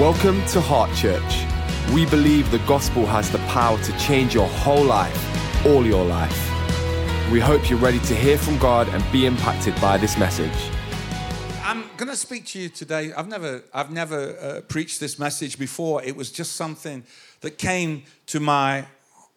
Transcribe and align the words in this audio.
Welcome 0.00 0.44
to 0.46 0.60
Heart 0.60 0.92
Church. 0.96 1.46
We 1.94 2.04
believe 2.06 2.50
the 2.50 2.58
gospel 2.66 3.06
has 3.06 3.30
the 3.30 3.38
power 3.46 3.80
to 3.80 3.96
change 3.96 4.34
your 4.34 4.48
whole 4.48 4.82
life, 4.82 5.64
all 5.64 5.86
your 5.86 6.04
life. 6.04 7.30
We 7.30 7.38
hope 7.38 7.70
you're 7.70 7.78
ready 7.78 8.00
to 8.00 8.14
hear 8.16 8.36
from 8.36 8.58
God 8.58 8.88
and 8.88 9.04
be 9.12 9.24
impacted 9.24 9.80
by 9.80 9.96
this 9.98 10.18
message. 10.18 10.50
I'm 11.62 11.84
going 11.96 12.08
to 12.08 12.16
speak 12.16 12.44
to 12.46 12.58
you 12.58 12.70
today. 12.70 13.12
I've 13.12 13.28
never, 13.28 13.62
I've 13.72 13.92
never 13.92 14.36
uh, 14.36 14.60
preached 14.62 14.98
this 14.98 15.16
message 15.16 15.60
before. 15.60 16.02
It 16.02 16.16
was 16.16 16.32
just 16.32 16.56
something 16.56 17.04
that 17.42 17.56
came 17.56 18.02
to 18.26 18.40
my 18.40 18.86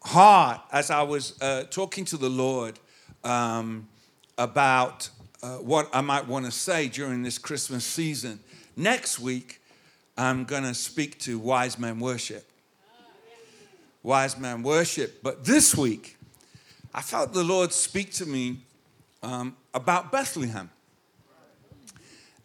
heart 0.06 0.62
as 0.72 0.90
I 0.90 1.04
was 1.04 1.40
uh, 1.40 1.66
talking 1.70 2.04
to 2.06 2.18
the 2.18 2.30
Lord 2.30 2.80
um, 3.24 3.88
about 4.40 5.08
uh, 5.44 5.58
what 5.58 5.88
I 5.94 6.02
might 6.02 6.28
want 6.28 6.46
to 6.46 6.52
say 6.52 6.88
during 6.88 7.22
this 7.22 7.38
Christmas 7.38 7.86
season. 7.86 8.40
Next 8.76 9.20
week, 9.20 9.57
I'm 10.18 10.46
going 10.46 10.64
to 10.64 10.74
speak 10.74 11.20
to 11.20 11.38
Wise 11.38 11.78
Men 11.78 12.00
Worship. 12.00 12.50
Wise 14.02 14.38
Men 14.38 14.64
Worship. 14.64 15.22
But 15.22 15.46
this 15.46 15.76
week, 15.76 16.18
I 16.94 17.02
felt 17.02 17.34
the 17.34 17.44
Lord 17.44 17.72
speak 17.72 18.12
to 18.14 18.26
me 18.26 18.58
um, 19.22 19.56
about 19.74 20.12
Bethlehem. 20.12 20.72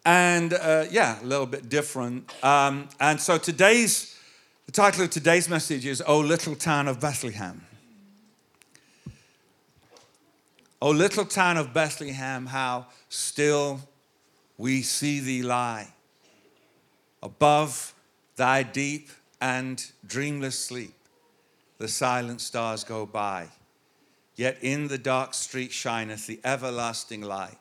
And 0.05 0.53
uh, 0.53 0.85
yeah, 0.91 1.21
a 1.21 1.25
little 1.25 1.45
bit 1.45 1.69
different. 1.69 2.31
Um, 2.43 2.89
and 2.99 3.19
so 3.19 3.37
today's, 3.37 4.19
the 4.65 4.71
title 4.71 5.05
of 5.05 5.09
today's 5.09 5.49
message 5.49 5.85
is 5.85 6.03
O 6.05 6.19
Little 6.19 6.55
Town 6.55 6.87
of 6.87 6.99
Bethlehem. 6.99 7.65
O 10.83 10.89
little 10.89 11.23
town 11.23 11.55
of 11.55 11.73
Bethlehem, 11.73 12.45
how 12.45 12.87
still 13.07 13.79
we 14.57 14.81
see 14.81 15.21
thee 15.21 15.41
lie. 15.41 15.92
Above 17.23 17.95
thy 18.35 18.61
deep 18.63 19.09
and 19.39 19.93
dreamless 20.05 20.59
sleep, 20.59 20.93
the 21.77 21.87
silent 21.87 22.41
stars 22.41 22.83
go 22.83 23.05
by. 23.05 23.47
Yet 24.35 24.57
in 24.61 24.89
the 24.89 24.97
dark 24.97 25.33
street 25.33 25.71
shineth 25.71 26.27
the 26.27 26.41
everlasting 26.43 27.21
light. 27.21 27.57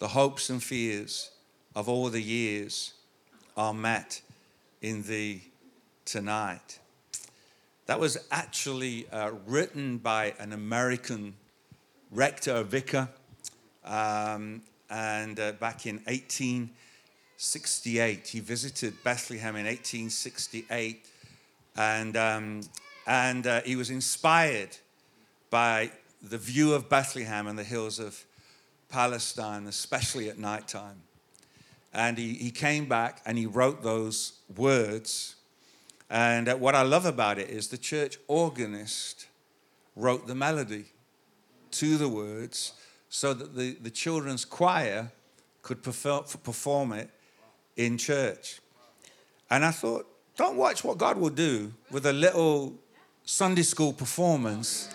The 0.00 0.08
hopes 0.08 0.50
and 0.50 0.62
fears 0.62 1.30
of 1.74 1.88
all 1.88 2.10
the 2.10 2.20
years 2.20 2.92
are 3.56 3.72
met 3.72 4.20
in 4.82 5.02
thee 5.02 5.44
tonight. 6.04 6.78
That 7.86 7.98
was 7.98 8.18
actually 8.30 9.08
uh, 9.10 9.30
written 9.46 9.96
by 9.96 10.34
an 10.38 10.52
American 10.52 11.36
rector, 12.10 12.62
vicar, 12.64 13.08
um, 13.86 14.60
and 14.90 15.40
uh, 15.40 15.52
back 15.52 15.86
in 15.86 16.02
18. 16.06 16.68
68. 17.38 18.26
He 18.26 18.40
visited 18.40 19.02
Bethlehem 19.04 19.54
in 19.54 19.64
1868, 19.64 21.06
and, 21.76 22.16
um, 22.16 22.60
and 23.06 23.46
uh, 23.46 23.60
he 23.62 23.76
was 23.76 23.90
inspired 23.90 24.76
by 25.48 25.92
the 26.20 26.36
view 26.36 26.74
of 26.74 26.88
Bethlehem 26.88 27.46
and 27.46 27.56
the 27.56 27.64
hills 27.64 28.00
of 28.00 28.24
Palestine, 28.88 29.68
especially 29.68 30.28
at 30.28 30.36
nighttime. 30.36 31.00
And 31.94 32.18
he, 32.18 32.34
he 32.34 32.50
came 32.50 32.86
back 32.86 33.22
and 33.24 33.38
he 33.38 33.46
wrote 33.46 33.84
those 33.84 34.32
words. 34.56 35.36
And 36.10 36.48
uh, 36.48 36.56
what 36.56 36.74
I 36.74 36.82
love 36.82 37.06
about 37.06 37.38
it 37.38 37.50
is 37.50 37.68
the 37.68 37.78
church 37.78 38.18
organist 38.26 39.28
wrote 39.94 40.26
the 40.26 40.34
melody 40.34 40.86
to 41.70 41.96
the 41.96 42.08
words 42.08 42.72
so 43.08 43.32
that 43.32 43.54
the, 43.54 43.74
the 43.80 43.90
children's 43.90 44.44
choir 44.44 45.12
could 45.62 45.82
perform 45.84 46.92
it 46.92 47.10
in 47.78 47.96
church. 47.96 48.60
And 49.48 49.64
I 49.64 49.70
thought, 49.70 50.06
don't 50.36 50.56
watch 50.56 50.84
what 50.84 50.98
God 50.98 51.16
will 51.16 51.30
do 51.30 51.72
with 51.90 52.04
a 52.04 52.12
little 52.12 52.74
Sunday 53.24 53.62
school 53.62 53.94
performance 53.94 54.90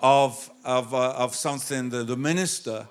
of, 0.00 0.50
of, 0.64 0.92
uh, 0.92 1.12
of 1.12 1.34
something 1.34 1.88
that 1.90 2.06
the 2.06 2.16
minister 2.16 2.86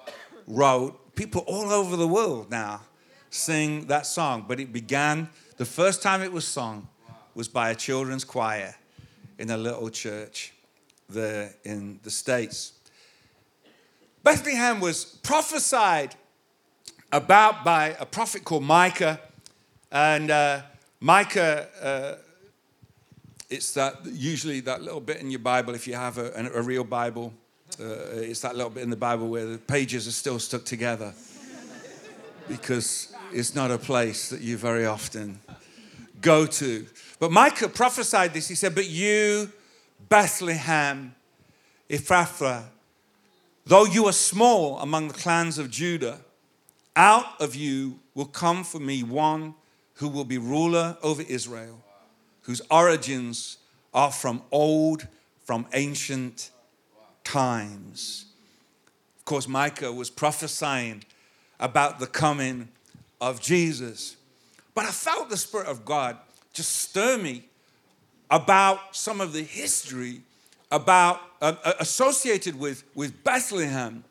wrote. 0.47 0.97
People 1.13 1.43
all 1.45 1.71
over 1.71 1.95
the 1.95 2.07
world 2.07 2.49
now 2.49 2.81
sing 3.29 3.85
that 3.87 4.05
song, 4.05 4.45
but 4.47 4.59
it 4.59 4.73
began, 4.73 5.29
the 5.57 5.65
first 5.65 6.01
time 6.01 6.21
it 6.21 6.31
was 6.31 6.47
sung 6.47 6.87
was 7.35 7.47
by 7.47 7.69
a 7.69 7.75
children's 7.75 8.23
choir 8.23 8.75
in 9.37 9.49
a 9.51 9.57
little 9.57 9.89
church 9.89 10.53
there 11.09 11.53
in 11.63 11.99
the 12.03 12.09
States. 12.09 12.73
Bethlehem 14.23 14.79
was 14.79 15.03
prophesied 15.03 16.15
about 17.11 17.63
by 17.63 17.95
a 17.99 18.05
prophet 18.05 18.43
called 18.43 18.63
Micah. 18.63 19.19
And 19.91 20.31
uh, 20.31 20.61
Micah, 20.99 21.67
uh, 21.81 22.15
it's 23.49 23.73
that 23.73 24.05
usually 24.05 24.61
that 24.61 24.81
little 24.81 25.01
bit 25.01 25.17
in 25.17 25.29
your 25.29 25.39
Bible, 25.39 25.75
if 25.75 25.87
you 25.87 25.93
have 25.95 26.17
a, 26.17 26.31
a 26.53 26.61
real 26.61 26.83
Bible, 26.83 27.33
uh, 27.79 27.83
it's 28.13 28.41
that 28.41 28.55
little 28.55 28.69
bit 28.69 28.83
in 28.83 28.89
the 28.89 28.95
Bible 28.95 29.27
where 29.27 29.45
the 29.45 29.57
pages 29.57 30.07
are 30.07 30.11
still 30.11 30.39
stuck 30.39 30.63
together 30.63 31.13
because 32.47 33.13
it's 33.33 33.55
not 33.55 33.71
a 33.71 33.77
place 33.77 34.29
that 34.29 34.41
you 34.41 34.57
very 34.57 34.85
often 34.85 35.39
go 36.21 36.45
to. 36.45 36.85
But 37.19 37.31
Micah 37.31 37.69
prophesied 37.69 38.33
this. 38.33 38.47
He 38.47 38.55
said, 38.55 38.75
But 38.75 38.89
you, 38.89 39.51
Bethlehem, 40.09 41.15
Ephrathah, 41.89 42.63
though 43.65 43.85
you 43.85 44.05
are 44.05 44.13
small 44.13 44.79
among 44.79 45.07
the 45.07 45.13
clans 45.13 45.57
of 45.57 45.69
Judah, 45.69 46.19
out 46.95 47.39
of 47.39 47.55
you 47.55 47.99
will 48.15 48.25
come 48.25 48.63
for 48.63 48.79
me 48.79 49.03
one 49.03 49.55
who 49.95 50.07
will 50.07 50.25
be 50.25 50.37
ruler 50.37 50.97
over 51.03 51.21
Israel, 51.21 51.81
whose 52.41 52.61
origins 52.69 53.57
are 53.93 54.11
from 54.11 54.41
old, 54.51 55.07
from 55.43 55.65
ancient 55.73 56.51
times. 57.23 58.25
Of 59.19 59.25
course, 59.25 59.47
Micah 59.47 59.91
was 59.91 60.09
prophesying 60.09 61.03
about 61.59 61.99
the 61.99 62.07
coming 62.07 62.69
of 63.19 63.39
Jesus. 63.39 64.17
But 64.73 64.85
I 64.85 64.91
felt 64.91 65.29
the 65.29 65.37
Spirit 65.37 65.67
of 65.67 65.85
God 65.85 66.17
just 66.53 66.75
stir 66.77 67.17
me 67.17 67.45
about 68.29 68.95
some 68.95 69.21
of 69.21 69.33
the 69.33 69.43
history 69.43 70.21
about 70.71 71.21
uh, 71.41 71.53
uh 71.63 71.73
associated 71.79 72.57
with, 72.57 72.83
with 72.95 73.23
Bethlehem. 73.23 74.03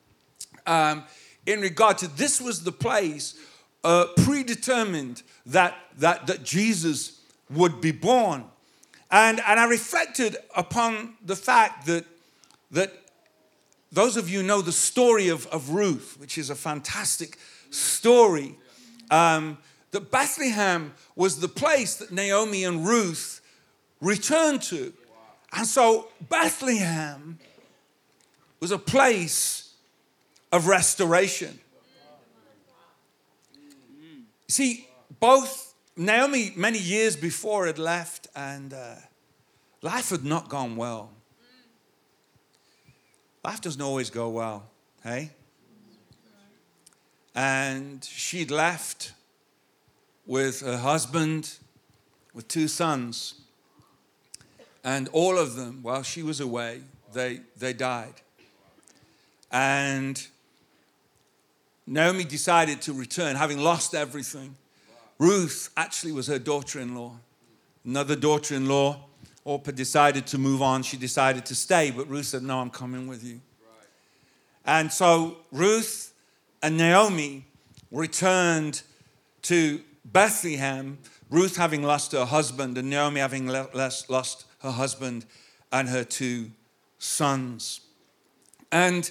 Um, 0.67 1.05
in 1.47 1.61
regard 1.61 1.99
to 1.99 2.09
this 2.09 2.41
was 2.41 2.65
the 2.65 2.73
place 2.73 3.35
uh, 3.85 4.07
predetermined 4.25 5.23
that, 5.47 5.77
that, 5.99 6.27
that 6.27 6.45
Jesus 6.45 7.21
would 7.49 7.81
be 7.81 7.93
born. 7.93 8.45
And, 9.11 9.41
and 9.41 9.59
I 9.59 9.65
reflected 9.65 10.37
upon 10.55 11.15
the 11.25 11.37
fact 11.37 11.87
that, 11.87 12.05
that 12.71 12.93
those 13.91 14.17
of 14.17 14.31
you 14.31 14.43
know 14.43 14.63
the 14.63 14.73
story 14.73 15.29
of, 15.29 15.47
of 15.49 15.71
Ruth, 15.71 16.17
which 16.21 16.39
is 16.39 16.51
a 16.51 16.55
fantastic 16.55 17.39
story. 17.71 18.57
Um, 19.11 19.59
that 19.91 20.11
Bethlehem 20.11 20.95
was 21.17 21.41
the 21.41 21.49
place 21.49 21.97
that 21.97 22.13
Naomi 22.13 22.65
and 22.65 22.87
Ruth 22.87 23.41
returned 24.01 24.63
to. 24.63 24.93
And 25.53 25.67
so 25.67 26.09
Bethlehem 26.29 27.39
was 28.61 28.71
a 28.71 28.79
place 28.79 29.70
of 30.53 30.67
restoration. 30.67 31.59
See, 34.49 34.89
both 35.21 35.75
Naomi, 35.97 36.53
many 36.57 36.79
years 36.79 37.15
before, 37.15 37.67
had 37.67 37.79
left, 37.79 38.27
and 38.35 38.73
uh, 38.73 38.97
life 39.83 40.11
had 40.11 40.25
not 40.25 40.49
gone 40.49 40.77
well. 40.77 41.13
Life 43.45 43.61
doesn't 43.61 43.81
always 43.81 44.11
go 44.11 44.29
well, 44.29 44.71
hey? 45.03 45.31
And 47.35 48.03
she'd 48.05 48.51
left 48.51 49.13
with 50.27 50.61
her 50.61 50.79
husband, 50.79 51.55
with 52.35 52.49
two 52.49 52.69
sons, 52.69 53.35
and 54.83 55.09
all 55.13 55.39
of 55.39 55.55
them, 55.55 55.81
while 55.83 56.03
she 56.03 56.23
was 56.23 56.41
away, 56.41 56.83
they, 57.13 57.41
they 57.57 57.73
died. 57.73 58.15
And 59.51 60.27
Naomi 61.87 62.25
decided 62.25 62.81
to 62.83 62.93
return, 62.93 63.37
having 63.37 63.59
lost 63.59 63.95
everything. 63.95 64.57
Ruth 65.19 65.71
actually 65.77 66.13
was 66.13 66.27
her 66.29 66.39
daughter 66.39 66.81
in 66.81 66.95
law. 66.95 67.17
Another 67.85 68.17
daughter 68.17 68.55
in 68.55 68.67
law, 68.67 69.05
Orpah 69.45 69.71
decided 69.71 70.27
to 70.29 70.39
move 70.39 70.63
on. 70.63 70.83
She 70.83 70.97
decided 70.97 71.47
to 71.47 71.55
stay, 71.55 71.91
but 71.91 72.09
Ruth 72.09 72.27
said, 72.27 72.43
No, 72.43 72.61
I'm 72.61 72.71
coming 72.71 73.07
with 73.07 73.25
you. 73.25 73.41
And 74.65 74.93
so 74.93 75.39
Ruth 75.51 76.13
and 76.63 76.77
Naomi 76.77 77.45
returned 77.91 78.83
to 79.43 79.81
Bethlehem, 80.05 80.99
Ruth 81.31 81.57
having 81.57 81.83
lost 81.83 82.13
her 82.13 82.25
husband, 82.25 82.77
and 82.79 82.91
Naomi 82.91 83.21
having 83.21 83.47
lost 83.47 84.45
her 84.63 84.71
husband 84.71 85.25
and 85.73 85.89
her 85.89 86.05
two 86.05 86.51
sons. 86.99 87.81
And 88.71 89.11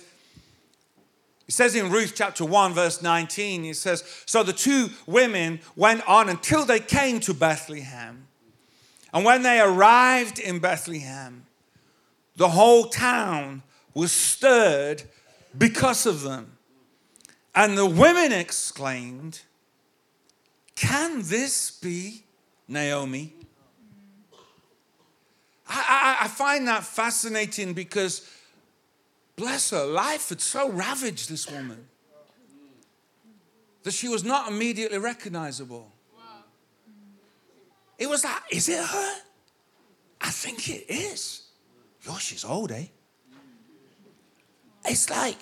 It 1.49 1.53
says 1.53 1.73
in 1.73 1.89
Ruth 1.89 2.13
chapter 2.13 2.45
1, 2.45 2.75
verse 2.75 3.01
19, 3.01 3.65
it 3.65 3.75
says, 3.75 4.03
So 4.27 4.43
the 4.43 4.53
two 4.53 4.91
women 5.07 5.61
went 5.75 6.07
on 6.07 6.29
until 6.29 6.63
they 6.63 6.79
came 6.79 7.19
to 7.21 7.33
Bethlehem. 7.33 8.27
And 9.11 9.25
when 9.25 9.41
they 9.41 9.59
arrived 9.59 10.37
in 10.37 10.59
Bethlehem, 10.59 11.47
the 12.35 12.49
whole 12.49 12.85
town 12.85 13.63
was 13.95 14.11
stirred 14.11 15.01
because 15.57 16.05
of 16.05 16.21
them. 16.21 16.55
And 17.55 17.75
the 17.75 17.87
women 17.87 18.31
exclaimed, 18.31 19.41
Can 20.75 21.23
this 21.23 21.71
be 21.71 22.25
Naomi? 22.67 23.33
I, 25.67 26.17
I, 26.21 26.25
I 26.25 26.27
find 26.27 26.67
that 26.67 26.83
fascinating 26.83 27.73
because, 27.73 28.29
bless 29.39 29.69
her, 29.69 29.85
life 29.85 30.29
had 30.29 30.41
so 30.41 30.69
ravaged 30.69 31.29
this 31.29 31.49
woman 31.49 31.87
that 33.83 33.93
she 33.93 34.09
was 34.09 34.23
not 34.23 34.51
immediately 34.51 34.97
recognizable. 34.97 35.91
It 37.97 38.09
was 38.09 38.23
like, 38.23 38.41
is 38.51 38.67
it 38.69 38.83
her? 38.83 39.13
I 40.21 40.29
think 40.29 40.69
it 40.69 40.85
is. 40.89 41.43
Yo, 42.05 42.15
she's 42.17 42.43
old, 42.43 42.71
eh? 42.71 42.87
It's 44.85 45.09
like 45.09 45.37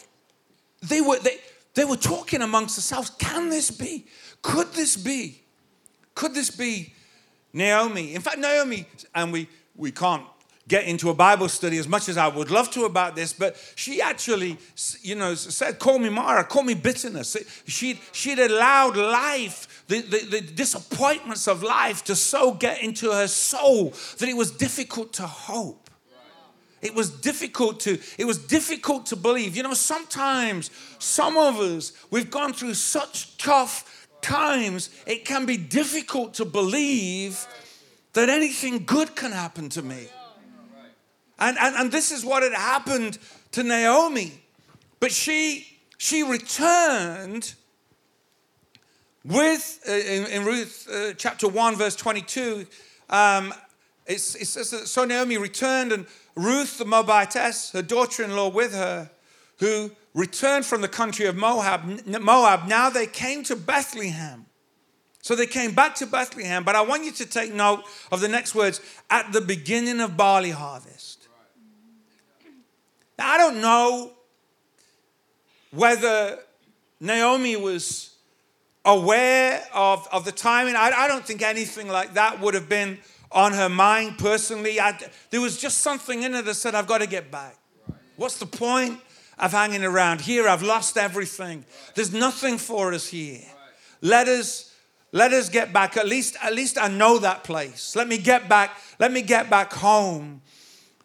they 0.81 1.01
were 1.01 1.19
they, 1.19 1.38
they 1.73 1.85
were 1.85 1.97
talking 1.97 2.41
amongst 2.41 2.75
themselves. 2.75 3.11
Can 3.11 3.49
this 3.49 3.71
be? 3.71 4.05
Could 4.41 4.73
this 4.73 4.95
be? 4.97 5.44
Could 6.15 6.33
this 6.33 6.49
be 6.49 6.94
Naomi? 7.53 8.15
In 8.15 8.21
fact, 8.21 8.39
Naomi, 8.39 8.88
and 9.13 9.31
we 9.31 9.47
we 9.75 9.91
can't 9.91 10.25
get 10.67 10.85
into 10.85 11.09
a 11.09 11.13
Bible 11.13 11.47
study 11.47 11.77
as 11.77 11.87
much 11.87 12.09
as 12.09 12.17
I 12.17 12.27
would 12.27 12.51
love 12.51 12.69
to 12.71 12.83
about 12.83 13.15
this, 13.15 13.33
but 13.33 13.55
she 13.75 14.01
actually, 14.01 14.57
you 15.01 15.15
know, 15.15 15.35
said, 15.35 15.79
call 15.79 15.97
me 15.97 16.09
Mara, 16.09 16.43
call 16.43 16.63
me 16.63 16.73
bitterness. 16.73 17.37
She'd, 17.65 17.99
she'd 18.11 18.39
allowed 18.39 18.97
life, 18.97 19.85
the, 19.87 20.01
the, 20.01 20.25
the 20.25 20.41
disappointments 20.41 21.47
of 21.47 21.63
life 21.63 22.03
to 22.05 22.15
so 22.15 22.53
get 22.53 22.81
into 22.81 23.11
her 23.11 23.27
soul 23.27 23.93
that 24.17 24.27
it 24.27 24.35
was 24.35 24.51
difficult 24.51 25.13
to 25.13 25.23
hope. 25.23 25.89
It 26.81 26.93
was 26.93 27.09
difficult 27.09 27.79
to, 27.81 27.97
it 28.17 28.25
was 28.25 28.37
difficult 28.37 29.07
to 29.07 29.15
believe. 29.15 29.57
You 29.57 29.63
know, 29.63 29.73
sometimes 29.73 30.69
some 30.99 31.37
of 31.37 31.59
us, 31.59 31.93
we've 32.11 32.29
gone 32.29 32.53
through 32.53 32.75
such 32.75 33.37
tough 33.37 34.07
times, 34.21 34.89
it 35.05 35.25
can 35.25 35.45
be 35.45 35.57
difficult 35.57 36.35
to 36.35 36.45
believe 36.45 37.47
that 38.13 38.29
anything 38.29 38.83
good 38.85 39.15
can 39.15 39.31
happen 39.31 39.69
to 39.69 39.81
me. 39.81 40.07
And, 41.39 41.57
and, 41.59 41.75
and 41.75 41.91
this 41.91 42.11
is 42.11 42.25
what 42.25 42.43
had 42.43 42.53
happened 42.53 43.17
to 43.51 43.63
Naomi. 43.63 44.41
But 44.99 45.11
she, 45.11 45.79
she 45.97 46.23
returned 46.23 47.53
with, 49.23 49.79
uh, 49.87 49.91
in, 49.91 50.25
in, 50.27 50.45
Ruth 50.45 50.87
uh, 50.89 51.13
chapter 51.13 51.47
1, 51.47 51.75
verse 51.75 51.95
22, 51.95 52.65
um, 53.09 53.53
it 54.05 54.19
says 54.19 54.71
that 54.71 54.87
so 54.87 55.03
Naomi 55.03 55.37
returned, 55.37 55.91
and 55.91 56.05
Ruth 56.35 56.77
the 56.77 56.85
Moabitess, 56.85 57.71
her 57.71 57.81
daughter 57.81 58.23
in 58.23 58.35
law, 58.35 58.49
with 58.49 58.73
her, 58.73 59.09
who 59.59 59.91
returned 60.13 60.65
from 60.65 60.81
the 60.81 60.87
country 60.87 61.25
of 61.25 61.35
Moab, 61.35 62.05
Moab, 62.05 62.67
now 62.67 62.89
they 62.89 63.05
came 63.05 63.43
to 63.43 63.55
Bethlehem 63.55 64.47
so 65.27 65.35
they 65.35 65.45
came 65.45 65.73
back 65.73 65.95
to 65.95 66.05
Bethlehem, 66.05 66.63
but 66.63 66.77
I 66.77 66.81
want 66.83 67.03
you 67.03 67.11
to 67.11 67.25
take 67.25 67.53
note 67.53 67.83
of 68.13 68.21
the 68.21 68.29
next 68.29 68.55
words 68.55 68.79
at 69.09 69.33
the 69.33 69.41
beginning 69.41 69.99
of 69.99 70.15
barley 70.15 70.51
harvest. 70.51 71.16
Now, 73.17 73.33
I 73.33 73.37
don't 73.37 73.61
know 73.61 74.11
whether 75.71 76.39
Naomi 76.99 77.55
was 77.55 78.15
aware 78.85 79.63
of, 79.73 80.07
of 80.11 80.25
the 80.25 80.31
timing. 80.31 80.75
I, 80.75 80.91
I 80.95 81.07
don't 81.07 81.25
think 81.25 81.41
anything 81.41 81.87
like 81.87 82.13
that 82.13 82.39
would 82.39 82.53
have 82.53 82.69
been 82.69 82.99
on 83.31 83.53
her 83.53 83.69
mind 83.69 84.17
personally. 84.17 84.79
I, 84.79 84.97
there 85.29 85.41
was 85.41 85.57
just 85.57 85.79
something 85.79 86.23
in 86.23 86.33
her 86.33 86.41
that 86.41 86.53
said, 86.53 86.75
I've 86.75 86.87
got 86.87 86.99
to 86.99 87.07
get 87.07 87.29
back. 87.31 87.57
What's 88.15 88.39
the 88.39 88.45
point 88.45 88.99
of 89.37 89.51
hanging 89.51 89.83
around 89.83 90.21
here? 90.21 90.47
I've 90.47 90.63
lost 90.63 90.97
everything. 90.97 91.65
There's 91.95 92.13
nothing 92.13 92.57
for 92.57 92.93
us 92.93 93.07
here. 93.07 93.43
Let 94.01 94.27
us 94.27 94.73
let 95.13 95.31
us 95.31 95.49
get 95.49 95.71
back. 95.71 95.95
At 95.95 96.07
least, 96.07 96.35
at 96.43 96.53
least 96.53 96.77
I 96.77 96.89
know 96.89 97.17
that 97.19 97.43
place. 97.43 97.95
Let 97.95 98.07
me 98.07 98.17
get 98.17 98.49
back. 98.49 98.77
Let 98.99 99.11
me 99.11 99.21
get 99.21 99.49
back 99.49 99.71
home. 99.71 100.41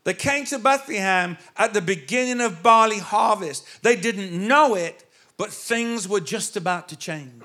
They 0.04 0.14
came 0.14 0.44
to 0.46 0.58
Bethlehem 0.58 1.38
at 1.56 1.74
the 1.74 1.80
beginning 1.80 2.40
of 2.40 2.62
barley 2.62 2.98
harvest. 2.98 3.64
They 3.82 3.96
didn't 3.96 4.32
know 4.32 4.74
it, 4.74 5.04
but 5.36 5.50
things 5.50 6.08
were 6.08 6.20
just 6.20 6.56
about 6.56 6.88
to 6.88 6.96
change. 6.96 7.44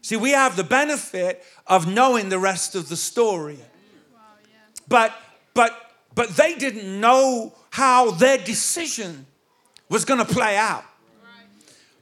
See, 0.00 0.16
we 0.16 0.30
have 0.30 0.56
the 0.56 0.64
benefit 0.64 1.44
of 1.66 1.86
knowing 1.86 2.30
the 2.30 2.38
rest 2.38 2.74
of 2.74 2.88
the 2.88 2.96
story. 2.96 3.58
But 4.88 5.12
but 5.52 5.92
but 6.14 6.30
they 6.30 6.54
didn't 6.54 6.98
know 6.98 7.52
how 7.70 8.12
their 8.12 8.38
decision 8.38 9.26
was 9.90 10.06
going 10.06 10.24
to 10.24 10.32
play 10.32 10.56
out. 10.56 10.84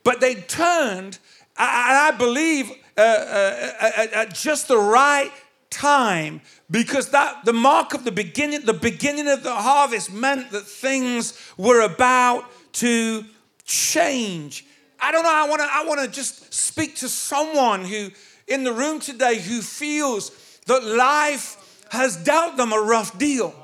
But 0.05 0.20
they 0.20 0.37
turned, 0.37 1.19
and 1.58 1.99
I 1.99 2.12
believe 2.12 2.70
uh, 2.96 3.00
uh, 3.00 3.73
uh, 3.81 4.06
at 4.14 4.34
just 4.34 4.69
the 4.69 4.78
right 4.78 5.32
time 5.70 6.40
because 6.70 7.10
that 7.10 7.44
the 7.44 7.52
mark 7.52 7.94
of 7.94 8.04
the 8.04 8.12
beginning 8.12 8.64
the 8.64 8.72
beginning 8.72 9.28
of 9.28 9.42
the 9.42 9.54
harvest 9.54 10.12
meant 10.12 10.50
that 10.50 10.62
things 10.62 11.38
were 11.56 11.80
about 11.80 12.44
to 12.72 13.24
change. 13.64 14.64
I 15.00 15.12
don't 15.12 15.24
know 15.24 15.32
i 15.32 15.48
want 15.48 15.60
to 15.60 15.68
i 15.70 15.84
want 15.84 16.00
to 16.00 16.08
just 16.08 16.54
speak 16.54 16.96
to 16.96 17.08
someone 17.08 17.84
who 17.84 18.10
in 18.48 18.64
the 18.64 18.72
room 18.72 19.00
today 19.00 19.38
who 19.38 19.60
feels 19.60 20.30
that 20.66 20.84
life 20.84 21.84
has 21.90 22.16
dealt 22.16 22.56
them 22.56 22.72
a 22.72 22.80
rough 22.80 23.16
deal. 23.18 23.54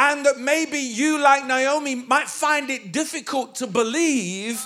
And 0.00 0.24
that 0.26 0.38
maybe 0.38 0.78
you 0.78 1.18
like 1.18 1.46
naomi 1.46 1.96
might 1.96 2.28
find 2.28 2.70
it 2.70 2.92
difficult 2.92 3.56
to 3.56 3.66
believe 3.66 4.64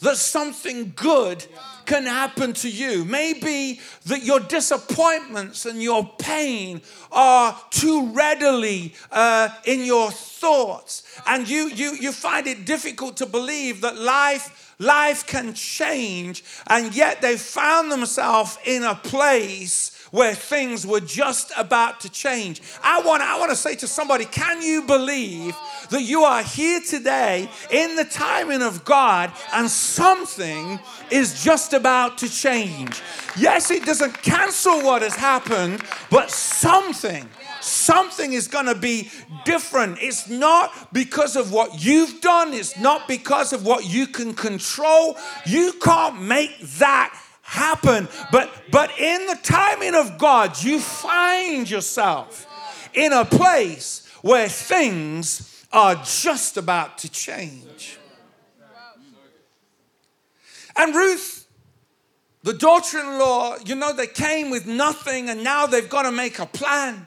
that 0.00 0.16
something 0.16 0.92
good 0.94 1.44
can 1.84 2.04
happen 2.04 2.52
to 2.52 2.68
you. 2.68 3.04
Maybe 3.04 3.80
that 4.06 4.22
your 4.22 4.40
disappointments 4.40 5.66
and 5.66 5.82
your 5.82 6.08
pain 6.18 6.82
are 7.10 7.58
too 7.70 8.10
readily 8.12 8.94
uh, 9.10 9.48
in 9.64 9.84
your 9.84 10.10
thoughts, 10.10 11.02
and 11.26 11.48
you, 11.48 11.68
you, 11.68 11.92
you 11.94 12.12
find 12.12 12.46
it 12.46 12.64
difficult 12.64 13.16
to 13.16 13.26
believe 13.26 13.80
that 13.80 13.98
life, 13.98 14.74
life 14.78 15.26
can 15.26 15.54
change, 15.54 16.44
and 16.68 16.94
yet 16.94 17.20
they 17.20 17.36
found 17.36 17.90
themselves 17.90 18.58
in 18.64 18.84
a 18.84 18.94
place 18.94 19.97
where 20.10 20.34
things 20.34 20.86
were 20.86 21.00
just 21.00 21.52
about 21.56 22.00
to 22.00 22.10
change. 22.10 22.62
I 22.82 23.00
want, 23.02 23.22
I 23.22 23.38
want 23.38 23.50
to 23.50 23.56
say 23.56 23.74
to 23.76 23.86
somebody, 23.86 24.24
can 24.24 24.62
you 24.62 24.82
believe 24.82 25.56
that 25.90 26.02
you 26.02 26.22
are 26.24 26.42
here 26.42 26.80
today 26.80 27.48
in 27.70 27.96
the 27.96 28.04
timing 28.04 28.62
of 28.62 28.84
God 28.84 29.32
and 29.52 29.70
something 29.70 30.78
is 31.10 31.42
just 31.42 31.72
about 31.72 32.18
to 32.18 32.28
change? 32.28 33.00
Yes, 33.36 33.70
it 33.70 33.84
doesn't 33.84 34.22
cancel 34.22 34.82
what 34.82 35.02
has 35.02 35.14
happened, 35.14 35.82
but 36.10 36.30
something 36.30 37.28
something 37.60 38.32
is 38.32 38.48
going 38.48 38.66
to 38.66 38.74
be 38.74 39.10
different. 39.44 39.98
It's 40.00 40.28
not 40.28 40.92
because 40.92 41.36
of 41.36 41.52
what 41.52 41.84
you've 41.84 42.20
done, 42.20 42.52
it's 42.52 42.78
not 42.78 43.08
because 43.08 43.52
of 43.52 43.64
what 43.64 43.84
you 43.84 44.06
can 44.06 44.34
control. 44.34 45.16
You 45.46 45.72
can't 45.82 46.22
make 46.22 46.58
that 46.78 47.14
happen. 47.48 48.08
But 48.30 48.52
but 48.70 48.90
in 48.98 49.26
the 49.26 49.38
timing 49.42 49.94
of 49.94 50.18
God, 50.18 50.62
you 50.62 50.78
find 50.78 51.68
yourself 51.68 52.46
in 52.94 53.12
a 53.12 53.24
place 53.24 54.06
where 54.22 54.48
things 54.48 55.66
are 55.72 55.94
just 55.96 56.56
about 56.56 56.98
to 56.98 57.10
change. 57.10 57.98
And 60.76 60.94
Ruth, 60.94 61.46
the 62.42 62.52
daughter 62.52 63.00
in 63.00 63.18
law, 63.18 63.56
you 63.64 63.74
know, 63.74 63.92
they 63.92 64.06
came 64.06 64.50
with 64.50 64.66
nothing 64.66 65.28
and 65.28 65.42
now 65.42 65.66
they've 65.66 65.88
got 65.88 66.02
to 66.02 66.12
make 66.12 66.38
a 66.38 66.46
plan. 66.46 67.06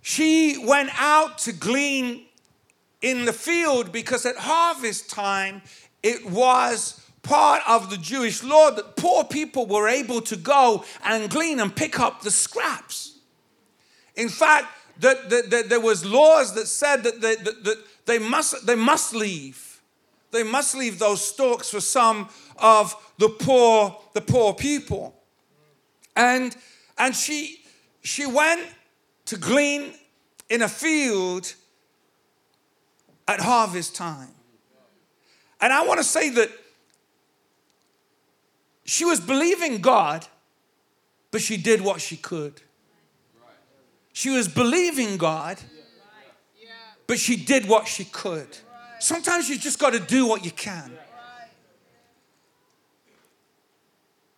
She 0.00 0.58
went 0.58 0.90
out 0.94 1.38
to 1.38 1.52
glean 1.52 2.24
in 3.02 3.26
the 3.26 3.32
field 3.32 3.92
because 3.92 4.26
at 4.26 4.36
harvest 4.36 5.10
time 5.10 5.62
it 6.02 6.28
was 6.30 7.00
part 7.28 7.62
of 7.68 7.90
the 7.90 7.98
Jewish 7.98 8.42
law 8.42 8.70
that 8.70 8.96
poor 8.96 9.22
people 9.22 9.66
were 9.66 9.86
able 9.86 10.22
to 10.22 10.34
go 10.36 10.82
and 11.04 11.28
glean 11.28 11.60
and 11.60 11.76
pick 11.76 12.00
up 12.00 12.22
the 12.22 12.30
scraps. 12.30 13.18
In 14.16 14.30
fact, 14.30 14.66
that, 15.00 15.28
that, 15.28 15.50
that 15.50 15.68
there 15.68 15.80
was 15.80 16.06
laws 16.06 16.54
that 16.54 16.66
said 16.66 17.02
that 17.04 17.20
they, 17.20 17.36
that 17.36 17.84
they, 18.06 18.18
must, 18.18 18.66
they 18.66 18.74
must 18.74 19.14
leave. 19.14 19.82
They 20.30 20.42
must 20.42 20.74
leave 20.74 20.98
those 20.98 21.22
stalks 21.22 21.68
for 21.68 21.80
some 21.80 22.30
of 22.56 22.96
the 23.18 23.28
poor, 23.28 24.00
the 24.14 24.22
poor 24.22 24.54
people. 24.54 25.14
And, 26.16 26.56
and 26.96 27.14
she, 27.14 27.60
she 28.00 28.24
went 28.24 28.66
to 29.26 29.36
glean 29.36 29.92
in 30.48 30.62
a 30.62 30.68
field 30.68 31.52
at 33.28 33.40
harvest 33.40 33.94
time. 33.94 34.34
And 35.60 35.74
I 35.74 35.86
want 35.86 35.98
to 35.98 36.04
say 36.04 36.30
that 36.30 36.50
she 38.88 39.04
was 39.04 39.20
believing 39.20 39.82
God, 39.82 40.26
but 41.30 41.42
she 41.42 41.58
did 41.58 41.82
what 41.82 42.00
she 42.00 42.16
could. 42.16 42.62
She 44.14 44.30
was 44.30 44.48
believing 44.48 45.18
God, 45.18 45.58
but 47.06 47.18
she 47.18 47.36
did 47.36 47.68
what 47.68 47.86
she 47.86 48.06
could. 48.06 48.48
Sometimes 48.98 49.50
you 49.50 49.58
just 49.58 49.78
got 49.78 49.92
to 49.92 50.00
do 50.00 50.26
what 50.26 50.42
you 50.42 50.50
can. 50.50 50.90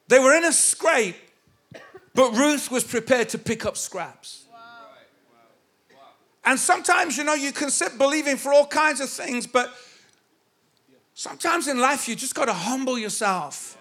They 0.09 0.19
were 0.19 0.35
in 0.35 0.45
a 0.45 0.53
scrape, 0.53 1.17
but 2.13 2.33
Ruth 2.33 2.73
was 2.73 2.83
prepared 2.83 3.29
to 3.29 3.39
pick 3.39 3.65
up 3.65 3.77
scraps. 3.77 4.47
And 6.45 6.59
sometimes, 6.59 7.17
you 7.17 7.23
know, 7.23 7.35
you 7.35 7.53
can 7.53 7.71
sit 7.71 7.97
believing 7.97 8.37
for 8.37 8.53
all 8.53 8.67
kinds 8.67 9.01
of 9.01 9.11
things, 9.11 9.47
but 9.47 9.73
sometimes 11.15 11.69
in 11.69 11.79
life 11.79 12.09
you 12.09 12.17
just 12.17 12.35
got 12.35 12.47
to 12.47 12.53
humble 12.53 12.99
yourself 12.99 13.77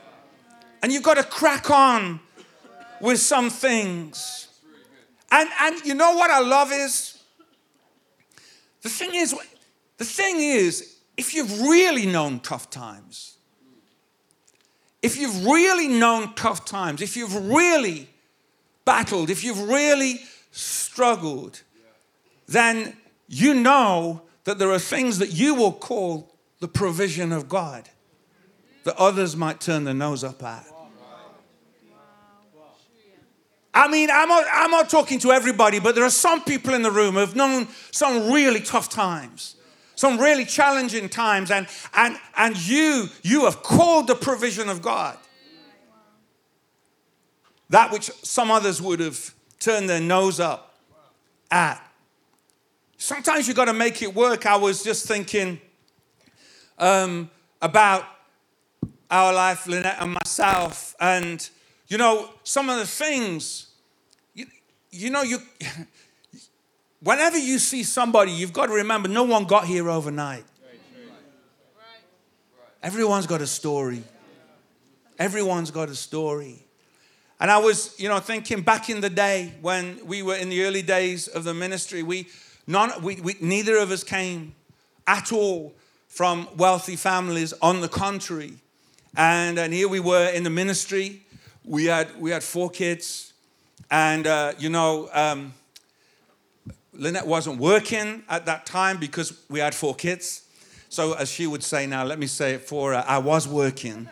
and 0.82 0.92
you've 0.92 1.04
got 1.04 1.18
to 1.18 1.24
crack 1.24 1.70
on 1.70 2.20
with 3.02 3.20
some 3.20 3.50
things. 3.50 4.48
And, 5.32 5.50
and 5.62 5.86
you 5.86 5.94
know 5.94 6.16
what 6.16 6.32
I 6.32 6.40
love 6.40 6.72
is 6.72 7.20
the 8.82 8.90
thing 8.90 9.14
is, 9.14 9.36
the 9.98 10.06
thing 10.06 10.40
is, 10.40 10.98
if 11.18 11.34
you've 11.34 11.62
really 11.62 12.06
known 12.06 12.40
tough 12.40 12.70
times, 12.70 13.36
if 15.02 15.18
you've 15.18 15.46
really 15.46 15.88
known 15.88 16.34
tough 16.34 16.66
times, 16.66 17.02
if 17.02 17.16
you've 17.16 17.36
really 17.50 18.10
battled, 18.86 19.30
if 19.30 19.44
you've 19.44 19.70
really 19.70 20.22
struggled, 20.52 21.62
then 22.48 22.98
you 23.28 23.54
know 23.54 24.22
that 24.46 24.58
there 24.58 24.72
are 24.72 24.80
things 24.80 25.20
that 25.20 25.32
you 25.32 25.54
will 25.54 25.74
call 25.74 26.34
the 26.60 26.68
provision 26.68 27.32
of 27.32 27.48
God 27.48 27.90
that 28.90 28.98
others 28.98 29.36
might 29.36 29.62
turn 29.62 29.84
their 29.84 29.94
nose 29.94 30.24
up 30.24 30.42
at. 30.42 30.66
I 33.72 33.88
mean, 33.88 34.10
I'm 34.12 34.28
not, 34.28 34.46
I'm 34.52 34.72
not 34.72 34.90
talking 34.90 35.20
to 35.20 35.32
everybody, 35.32 35.80
but 35.80 35.94
there 35.94 36.04
are 36.04 36.10
some 36.10 36.44
people 36.44 36.74
in 36.74 36.82
the 36.82 36.90
room 36.90 37.14
who 37.14 37.20
have 37.20 37.36
known 37.36 37.68
some 37.92 38.32
really 38.32 38.62
tough 38.62 38.90
times, 38.90 39.58
some 39.94 40.18
really 40.20 40.44
challenging 40.44 41.08
times, 41.08 41.52
and, 41.52 41.68
and, 41.94 42.18
and 42.36 42.58
you, 42.68 43.10
you 43.22 43.46
have 43.46 43.62
called 43.62 44.08
the 44.08 44.16
provision 44.16 44.70
of 44.70 44.82
God. 44.82 45.20
That 47.70 47.92
which 47.92 48.10
some 48.24 48.50
others 48.50 48.82
would 48.82 49.02
have 49.02 49.36
turned 49.60 49.88
their 49.88 50.02
nose 50.02 50.40
up 50.40 50.74
at. 51.52 51.80
Sometimes 52.98 53.48
you've 53.48 53.56
got 53.56 53.66
to 53.66 53.74
make 53.74 54.02
it 54.02 54.16
work. 54.16 54.48
I 54.48 54.56
was 54.56 54.84
just 54.84 55.08
thinking 55.08 55.62
um, 56.80 57.30
about 57.62 58.04
our 59.10 59.34
life, 59.34 59.68
Lynette 59.68 59.98
and 60.00 60.14
myself, 60.14 60.96
and 61.00 61.50
you 61.88 61.98
know, 61.98 62.30
some 62.44 62.70
of 62.70 62.78
the 62.78 62.86
things, 62.86 63.68
you, 64.34 64.46
you 64.92 65.10
know, 65.10 65.24
you 65.24 65.40
whenever 67.02 67.38
you 67.38 67.60
see 67.60 67.84
somebody, 67.84 68.32
you've 68.32 68.54
got 68.54 68.68
to 68.68 68.74
remember 68.74 69.10
no 69.10 69.24
one 69.24 69.46
got 69.46 69.66
here 69.66 69.90
overnight. 69.90 70.46
Everyone's 72.82 73.28
got 73.28 73.42
a 73.42 73.48
story. 73.48 74.04
Everyone's 75.18 75.72
got 75.72 75.90
a 75.90 75.96
story. 75.96 76.64
And 77.40 77.50
I 77.50 77.58
was, 77.58 77.98
you 78.00 78.08
know, 78.08 78.20
thinking 78.20 78.62
back 78.62 78.90
in 78.90 79.02
the 79.02 79.10
day 79.10 79.54
when 79.62 80.06
we 80.06 80.22
were 80.22 80.36
in 80.36 80.50
the 80.50 80.64
early 80.64 80.82
days 80.82 81.28
of 81.28 81.44
the 81.44 81.54
ministry, 81.54 82.04
we, 82.04 82.28
none, 82.68 82.92
we, 83.02 83.16
we 83.22 83.36
neither 83.42 83.78
of 83.78 83.92
us 83.92 84.04
came 84.04 84.56
at 85.08 85.32
all 85.32 85.74
from 86.08 86.48
wealthy 86.56 86.96
families. 86.96 87.54
On 87.62 87.82
the 87.82 87.90
contrary, 87.90 88.54
and 89.20 89.60
and 89.60 89.74
here 89.74 89.90
we 89.90 90.00
were 90.00 90.30
in 90.30 90.44
the 90.44 90.50
ministry, 90.50 91.22
we 91.66 91.86
had 91.86 92.08
we 92.20 92.32
had 92.32 92.42
four 92.42 92.70
kids, 92.70 93.34
and 93.92 94.26
uh, 94.26 94.54
you 94.58 94.70
know, 94.70 95.10
um, 95.12 95.54
Lynette 96.94 97.28
wasn't 97.28 97.60
working 97.60 98.24
at 98.30 98.46
that 98.46 98.66
time 98.66 98.98
because 98.98 99.38
we 99.50 99.60
had 99.60 99.76
four 99.76 99.94
kids. 99.94 100.46
So 100.88 101.14
as 101.14 101.30
she 101.30 101.48
would 101.48 101.64
say 101.64 101.86
now, 101.86 102.06
let 102.06 102.18
me 102.18 102.28
say 102.28 102.54
it 102.54 102.62
for 102.62 102.94
her: 102.94 103.04
I 103.06 103.18
was 103.18 103.46
working, 103.46 104.10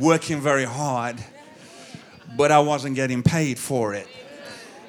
working 0.00 0.40
very 0.40 0.64
hard, 0.64 1.22
but 2.36 2.50
I 2.50 2.58
wasn't 2.58 2.96
getting 2.96 3.22
paid 3.22 3.56
for 3.56 3.94
it. 3.94 4.08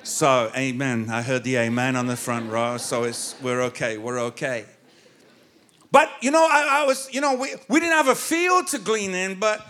So, 0.02 0.52
amen. 0.58 1.12
I 1.12 1.22
heard 1.22 1.44
the 1.44 1.58
amen 1.58 1.96
on 1.96 2.08
the 2.08 2.18
front 2.18 2.52
row. 2.52 2.78
So 2.78 3.04
it's 3.04 3.36
we're 3.44 3.62
okay. 3.62 4.00
We're 4.00 4.20
okay. 4.22 4.66
But 5.92 6.10
you 6.22 6.32
know, 6.32 6.48
I, 6.50 6.82
I 6.82 6.86
was, 6.86 7.14
you 7.14 7.22
know, 7.22 7.36
we, 7.36 7.54
we 7.68 7.80
didn't 7.80 7.94
have 7.94 8.08
a 8.08 8.16
field 8.16 8.68
to 8.68 8.80
glean 8.80 9.14
in, 9.14 9.40
but 9.40 9.66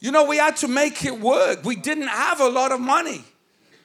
you 0.00 0.10
know, 0.10 0.24
we 0.24 0.38
had 0.38 0.56
to 0.58 0.68
make 0.68 1.04
it 1.04 1.20
work. 1.20 1.64
We 1.64 1.76
didn't 1.76 2.08
have 2.08 2.40
a 2.40 2.48
lot 2.48 2.72
of 2.72 2.80
money. 2.80 3.24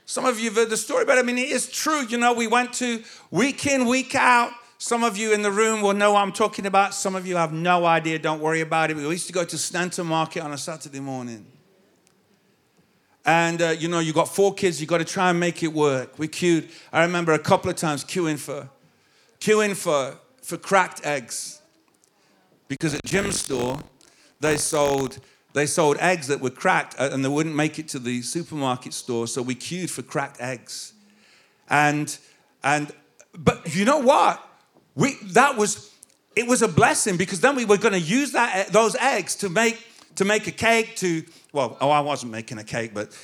Some 0.06 0.26
of 0.26 0.40
you 0.40 0.46
have 0.46 0.56
heard 0.56 0.70
the 0.70 0.78
story, 0.78 1.04
but 1.04 1.18
I 1.18 1.24
mean, 1.24 1.38
it 1.38 1.50
is 1.50 1.70
true. 1.70 2.06
You 2.06 2.18
know, 2.18 2.34
we 2.34 2.48
went 2.48 2.74
to 2.74 3.04
week 3.32 3.66
in, 3.66 3.86
week 3.86 4.16
out. 4.16 4.52
Some 4.78 5.04
of 5.04 5.18
you 5.18 5.34
in 5.34 5.42
the 5.42 5.52
room 5.52 5.82
will 5.82 5.94
know 5.94 6.14
what 6.14 6.22
I'm 6.22 6.32
talking 6.32 6.66
about. 6.66 6.94
Some 6.94 7.16
of 7.16 7.26
you 7.26 7.38
have 7.38 7.52
no 7.52 7.86
idea. 7.86 8.20
Don't 8.20 8.40
worry 8.40 8.62
about 8.62 8.92
it. 8.92 8.98
We 8.98 9.04
used 9.04 9.28
to 9.28 9.34
go 9.34 9.44
to 9.44 9.58
Stanton 9.58 10.06
Market 10.06 10.42
on 10.42 10.52
a 10.52 10.58
Saturday 10.58 11.00
morning. 11.00 11.46
And, 13.26 13.62
uh, 13.62 13.70
you 13.70 13.88
know, 13.88 14.00
you 14.00 14.14
got 14.14 14.28
four 14.28 14.54
kids, 14.54 14.80
you 14.80 14.86
got 14.86 15.00
to 15.00 15.06
try 15.06 15.32
and 15.32 15.40
make 15.40 15.64
it 15.64 15.74
work. 15.74 16.20
We 16.20 16.28
queued. 16.28 16.70
I 16.94 17.02
remember 17.02 17.34
a 17.34 17.40
couple 17.40 17.72
of 17.72 17.76
times 17.76 18.04
queuing 18.04 18.38
for, 18.38 18.70
queuing 19.40 19.76
for, 19.76 20.20
for 20.44 20.58
cracked 20.58 21.04
eggs. 21.04 21.60
Because 22.68 22.94
at 22.94 23.04
Jim's 23.06 23.40
store, 23.40 23.80
they 24.40 24.58
sold 24.58 25.20
they 25.54 25.66
sold 25.66 25.96
eggs 26.02 26.28
that 26.28 26.42
were 26.42 26.50
cracked 26.50 26.96
uh, 27.00 27.10
and 27.14 27.24
they 27.24 27.30
wouldn't 27.30 27.56
make 27.56 27.80
it 27.80 27.88
to 27.90 28.00
the 28.00 28.22
supermarket 28.22 28.94
store, 28.94 29.26
so 29.26 29.42
we 29.42 29.56
queued 29.56 29.90
for 29.90 30.02
cracked 30.02 30.42
eggs. 30.42 30.94
And 31.70 32.18
and 32.64 32.92
but 33.38 33.74
you 33.74 33.86
know 33.86 34.00
what? 34.00 34.46
We 34.96 35.16
that 35.32 35.58
was 35.58 35.92
it 36.36 36.48
was 36.48 36.62
a 36.62 36.68
blessing 36.68 37.18
because 37.18 37.40
then 37.40 37.56
we 37.56 37.66
were 37.66 37.78
going 37.78 37.94
to 37.94 38.00
use 38.00 38.34
that 38.34 38.68
those 38.68 38.96
eggs 38.96 39.36
to 39.38 39.50
make 39.50 39.82
to 40.16 40.26
make 40.26 40.48
a 40.48 40.52
cake 40.52 40.96
to 40.98 41.24
well 41.54 41.78
oh 41.80 41.90
I 41.90 42.02
wasn't 42.02 42.32
making 42.32 42.58
a 42.58 42.64
cake 42.64 42.94
but 42.94 43.18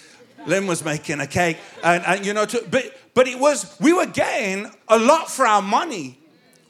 Lynn 0.46 0.68
was 0.68 0.84
making 0.84 1.20
a 1.20 1.28
cake 1.28 1.58
and, 1.84 2.04
and 2.06 2.26
you 2.26 2.34
know 2.34 2.46
to, 2.46 2.66
but 2.70 2.98
but 3.14 3.28
it 3.28 3.40
was 3.40 3.76
we 3.80 3.94
were 3.94 4.06
getting 4.06 4.72
a 4.88 4.98
lot 4.98 5.30
for 5.30 5.46
our 5.46 5.62
money 5.62 6.18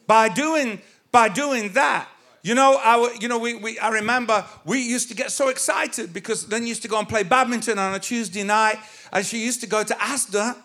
by 0.08 0.30
doing 0.30 0.82
by 1.12 1.30
doing 1.30 1.74
that 1.74 2.08
you 2.44 2.56
know, 2.56 2.80
I, 2.82 3.16
you 3.20 3.28
know, 3.28 3.38
we, 3.38 3.56
we, 3.56 3.78
I 3.78 3.90
remember 3.90 4.44
we 4.66 4.82
used 4.82 5.10
to 5.10 5.16
get 5.16 5.32
so 5.32 5.50
excited 5.50 6.12
because 6.12 6.48
then 6.48 6.66
used 6.66 6.82
to 6.82 6.88
go 6.88 6.98
and 6.98 7.08
play 7.08 7.24
badminton 7.24 7.78
on 7.78 7.94
a 7.94 8.00
Tuesday 8.00 8.44
night, 8.44 8.78
and 9.14 9.26
she 9.26 9.44
used 9.44 9.62
to 9.62 9.68
go 9.68 9.84
to 9.84 9.94
Asda, 9.94 10.56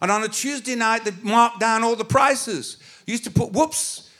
and 0.00 0.10
on 0.10 0.22
a 0.22 0.28
Tuesday 0.28 0.74
night 0.74 1.04
they'd 1.04 1.22
mark 1.22 1.58
down 1.58 1.84
all 1.84 1.94
the 1.94 2.04
prices. 2.04 2.78
used 3.06 3.24
to 3.24 3.30
put 3.30 3.52
whoops, 3.52 4.10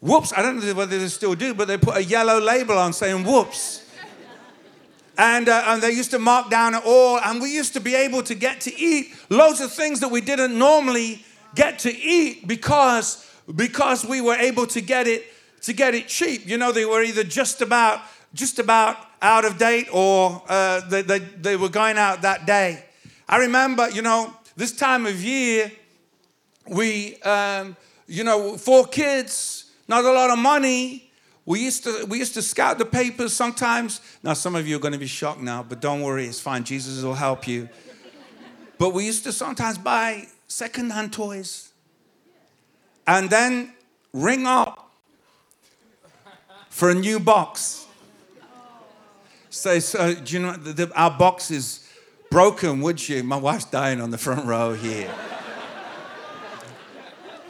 whoops. 0.00 0.32
I 0.36 0.42
don't 0.42 0.64
know 0.64 0.74
whether 0.74 0.98
they 0.98 1.08
still 1.08 1.34
do, 1.34 1.54
but 1.54 1.68
they 1.68 1.78
put 1.78 1.96
a 1.96 2.02
yellow 2.02 2.40
label 2.40 2.76
on 2.76 2.92
saying 2.92 3.24
whoops. 3.24 3.82
And, 5.16 5.48
uh, 5.48 5.62
and 5.66 5.80
they 5.80 5.92
used 5.92 6.10
to 6.10 6.18
mark 6.18 6.50
down 6.50 6.74
it 6.74 6.82
all, 6.84 7.20
and 7.20 7.40
we 7.40 7.54
used 7.54 7.72
to 7.74 7.80
be 7.80 7.94
able 7.94 8.24
to 8.24 8.34
get 8.34 8.60
to 8.62 8.76
eat 8.76 9.14
loads 9.30 9.60
of 9.60 9.72
things 9.72 10.00
that 10.00 10.08
we 10.08 10.20
didn't 10.20 10.58
normally 10.58 11.24
get 11.54 11.78
to 11.80 11.96
eat 11.96 12.48
because, 12.48 13.24
because 13.54 14.04
we 14.04 14.20
were 14.20 14.34
able 14.34 14.66
to 14.66 14.80
get 14.80 15.06
it 15.06 15.24
to 15.64 15.72
get 15.72 15.94
it 15.94 16.08
cheap. 16.08 16.46
You 16.46 16.58
know, 16.58 16.72
they 16.72 16.84
were 16.84 17.02
either 17.02 17.24
just 17.24 17.62
about 17.62 18.00
just 18.34 18.58
about 18.58 18.96
out 19.22 19.44
of 19.44 19.58
date 19.58 19.88
or 19.92 20.42
uh, 20.48 20.80
they, 20.88 21.02
they, 21.02 21.20
they 21.20 21.56
were 21.56 21.68
going 21.68 21.96
out 21.96 22.22
that 22.22 22.46
day. 22.46 22.84
I 23.28 23.38
remember, 23.38 23.88
you 23.90 24.02
know, 24.02 24.34
this 24.56 24.72
time 24.72 25.06
of 25.06 25.22
year, 25.22 25.72
we, 26.68 27.16
um, 27.22 27.76
you 28.06 28.24
know, 28.24 28.56
four 28.56 28.86
kids, 28.86 29.70
not 29.88 30.04
a 30.04 30.12
lot 30.12 30.30
of 30.30 30.38
money. 30.38 31.10
We 31.46 31.60
used 31.60 31.84
to 31.84 32.06
we 32.08 32.18
used 32.18 32.34
to 32.34 32.42
scout 32.42 32.78
the 32.78 32.86
papers 32.86 33.32
sometimes. 33.34 34.00
Now 34.22 34.32
some 34.32 34.54
of 34.56 34.66
you 34.66 34.76
are 34.76 34.80
going 34.80 34.92
to 34.92 34.98
be 34.98 35.06
shocked 35.06 35.40
now, 35.40 35.62
but 35.62 35.80
don't 35.80 36.00
worry, 36.00 36.26
it's 36.26 36.40
fine. 36.40 36.64
Jesus 36.64 37.02
will 37.02 37.14
help 37.14 37.46
you. 37.46 37.68
But 38.76 38.92
we 38.92 39.06
used 39.06 39.22
to 39.22 39.32
sometimes 39.32 39.78
buy 39.78 40.26
secondhand 40.48 41.12
toys 41.12 41.72
and 43.06 43.30
then 43.30 43.72
ring 44.12 44.46
up 44.46 44.83
for 46.74 46.90
a 46.90 46.94
new 46.94 47.20
box. 47.20 47.86
Say, 49.48 49.78
so, 49.78 50.12
do 50.12 50.34
you 50.34 50.42
know, 50.42 50.54
the, 50.54 50.72
the, 50.72 51.00
our 51.00 51.16
box 51.16 51.52
is 51.52 51.88
broken, 52.32 52.80
would 52.80 53.08
you? 53.08 53.22
My 53.22 53.36
wife's 53.36 53.66
dying 53.66 54.00
on 54.00 54.10
the 54.10 54.18
front 54.18 54.44
row 54.44 54.74
here. 54.74 55.08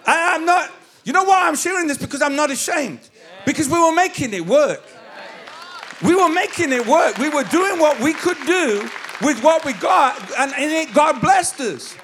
I, 0.07 0.35
I'm 0.35 0.45
not, 0.45 0.71
you 1.05 1.15
know 1.15 1.25
why 1.25 1.49
I'm 1.49 1.57
sharing 1.57 1.87
this? 1.87 1.97
Because 1.97 2.21
I'm 2.21 2.37
not 2.37 2.51
ashamed. 2.51 3.01
Because 3.47 3.67
we 3.67 3.81
were 3.81 3.95
making 3.95 4.35
it 4.35 4.45
work. 4.45 4.83
We 6.03 6.15
were 6.15 6.29
making 6.29 6.75
it 6.75 6.87
work. 6.87 7.17
We 7.17 7.31
were 7.31 7.45
doing 7.45 7.81
what 7.81 7.99
we 8.01 8.13
could 8.13 8.45
do 8.47 8.87
with 9.23 9.43
what 9.43 9.65
we 9.65 9.73
got, 9.73 10.21
and, 10.39 10.53
and 10.53 10.71
it, 10.71 10.93
God 10.93 11.23
blessed 11.23 11.61
us. 11.61 11.97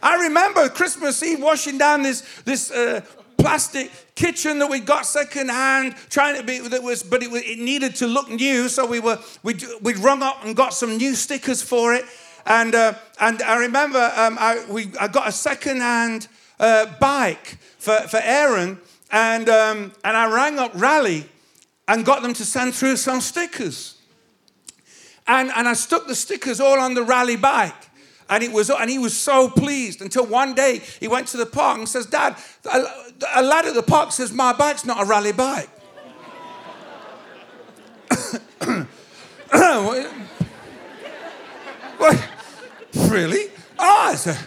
I 0.00 0.22
remember 0.22 0.68
Christmas 0.68 1.20
Eve 1.20 1.42
washing 1.42 1.78
down 1.78 2.04
this, 2.04 2.42
this 2.44 2.70
uh, 2.70 3.00
plastic 3.40 3.90
kitchen 4.14 4.58
that 4.58 4.70
we 4.70 4.80
got 4.80 5.06
secondhand, 5.06 5.94
trying 6.08 6.36
to 6.36 6.42
be 6.42 6.58
that 6.58 6.82
was, 6.82 7.02
but 7.02 7.22
it, 7.22 7.30
it 7.32 7.58
needed 7.58 7.96
to 7.96 8.06
look 8.06 8.28
new. 8.28 8.68
So 8.68 8.86
we 8.86 9.00
were 9.00 9.18
we'd, 9.42 9.62
we'd 9.80 9.98
rung 9.98 10.22
up 10.22 10.44
and 10.44 10.54
got 10.56 10.74
some 10.74 10.96
new 10.96 11.14
stickers 11.14 11.62
for 11.62 11.94
it. 11.94 12.04
And 12.46 12.74
uh, 12.74 12.94
and 13.20 13.42
I 13.42 13.56
remember 13.56 14.12
um, 14.16 14.36
I 14.40 14.64
we 14.68 14.92
I 15.00 15.08
got 15.08 15.28
a 15.28 15.32
secondhand 15.32 16.28
uh, 16.58 16.86
bike 16.98 17.58
for 17.78 17.96
for 18.08 18.20
Aaron, 18.22 18.78
and 19.10 19.48
um, 19.48 19.92
and 20.04 20.16
I 20.16 20.32
rang 20.32 20.58
up 20.58 20.72
Raleigh, 20.74 21.28
and 21.90 22.04
got 22.04 22.22
them 22.22 22.32
to 22.34 22.44
send 22.44 22.74
through 22.74 22.96
some 22.96 23.20
stickers. 23.20 23.96
And, 25.26 25.50
and 25.54 25.68
I 25.68 25.74
stuck 25.74 26.06
the 26.06 26.14
stickers 26.14 26.60
all 26.60 26.78
on 26.78 26.94
the 26.94 27.02
Raleigh 27.02 27.36
bike. 27.36 27.89
And, 28.30 28.42
it 28.44 28.52
was, 28.52 28.70
and 28.70 28.88
he 28.88 28.98
was 28.98 29.18
so 29.18 29.50
pleased 29.50 30.00
until 30.00 30.24
one 30.24 30.54
day 30.54 30.80
he 31.00 31.08
went 31.08 31.26
to 31.28 31.36
the 31.36 31.44
park 31.44 31.78
and 31.78 31.88
says, 31.88 32.06
Dad, 32.06 32.36
a, 32.72 32.84
a 33.34 33.42
lad 33.42 33.66
at 33.66 33.74
the 33.74 33.82
park 33.82 34.12
says, 34.12 34.32
My 34.32 34.52
bike's 34.52 34.84
not 34.84 35.02
a 35.02 35.04
Raleigh 35.04 35.32
bike. 35.32 35.68
what? 41.98 42.28
Really? 42.94 43.50
Oh 43.78 44.10
it's, 44.12 44.26
a, 44.28 44.38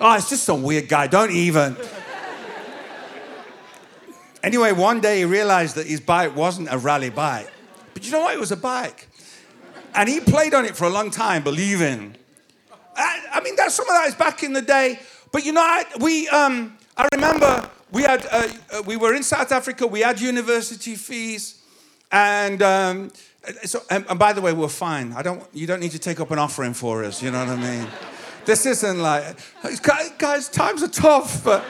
oh, 0.00 0.14
it's 0.14 0.30
just 0.30 0.44
some 0.44 0.62
weird 0.62 0.88
guy. 0.88 1.06
Don't 1.06 1.30
even. 1.30 1.76
Anyway, 4.42 4.72
one 4.72 5.00
day 5.00 5.18
he 5.18 5.24
realized 5.26 5.74
that 5.76 5.86
his 5.86 6.00
bike 6.00 6.34
wasn't 6.34 6.68
a 6.70 6.78
Raleigh 6.78 7.10
bike. 7.10 7.50
But 7.92 8.06
you 8.06 8.12
know 8.12 8.20
what? 8.20 8.34
It 8.34 8.40
was 8.40 8.52
a 8.52 8.56
bike. 8.56 9.08
And 9.94 10.08
he 10.08 10.20
played 10.20 10.54
on 10.54 10.64
it 10.64 10.74
for 10.74 10.84
a 10.84 10.90
long 10.90 11.10
time, 11.10 11.42
believing. 11.42 12.16
I, 12.96 13.20
I 13.34 13.40
mean, 13.42 13.56
that's 13.56 13.74
some 13.74 13.88
of 13.88 13.94
that 13.94 14.08
is 14.08 14.14
back 14.14 14.42
in 14.42 14.52
the 14.52 14.62
day. 14.62 14.98
But 15.32 15.44
you 15.44 15.52
know, 15.52 15.60
I, 15.60 15.84
we, 16.00 16.28
um, 16.28 16.76
I 16.96 17.08
remember 17.14 17.68
we 17.92 18.02
had, 18.02 18.26
uh, 18.30 18.48
uh, 18.72 18.82
we 18.86 18.96
were 18.96 19.14
in 19.14 19.22
South 19.22 19.52
Africa. 19.52 19.86
We 19.86 20.00
had 20.00 20.20
university 20.20 20.94
fees, 20.94 21.62
and 22.10 22.62
um, 22.62 23.10
so. 23.64 23.82
And, 23.90 24.06
and, 24.08 24.18
by 24.18 24.32
the 24.32 24.40
way, 24.40 24.52
we're 24.52 24.68
fine. 24.68 25.12
I 25.12 25.22
don't. 25.22 25.42
You 25.52 25.66
don't 25.66 25.80
need 25.80 25.92
to 25.92 25.98
take 25.98 26.20
up 26.20 26.30
an 26.30 26.38
offering 26.38 26.74
for 26.74 27.04
us. 27.04 27.22
You 27.22 27.30
know 27.30 27.40
what 27.44 27.48
I 27.48 27.56
mean? 27.56 27.88
this 28.44 28.64
isn't 28.66 28.98
like, 28.98 29.36
guys. 30.18 30.48
Times 30.48 30.82
are 30.82 30.88
tough, 30.88 31.44
but 31.44 31.64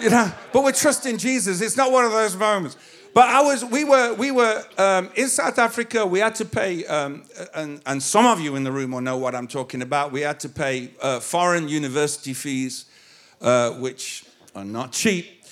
you 0.00 0.10
know, 0.10 0.32
but 0.52 0.64
we're 0.64 0.72
trusting 0.72 1.18
Jesus. 1.18 1.60
It's 1.60 1.76
not 1.76 1.92
one 1.92 2.04
of 2.04 2.12
those 2.12 2.36
moments. 2.36 2.76
But 3.14 3.28
I 3.28 3.42
was, 3.42 3.64
we 3.64 3.84
were, 3.84 4.12
we 4.14 4.32
were 4.32 4.64
um, 4.76 5.08
in 5.14 5.28
South 5.28 5.58
Africa. 5.58 6.04
We 6.04 6.18
had 6.18 6.34
to 6.36 6.44
pay, 6.44 6.84
um, 6.86 7.22
and, 7.54 7.80
and 7.86 8.02
some 8.02 8.26
of 8.26 8.40
you 8.40 8.56
in 8.56 8.64
the 8.64 8.72
room 8.72 8.90
will 8.90 9.00
know 9.00 9.16
what 9.16 9.34
I'm 9.36 9.46
talking 9.46 9.82
about. 9.82 10.10
We 10.10 10.22
had 10.22 10.40
to 10.40 10.48
pay 10.48 10.90
uh, 11.00 11.20
foreign 11.20 11.68
university 11.68 12.34
fees, 12.34 12.86
uh, 13.40 13.70
which 13.72 14.24
are 14.56 14.64
not 14.64 14.90
cheap, 14.90 15.44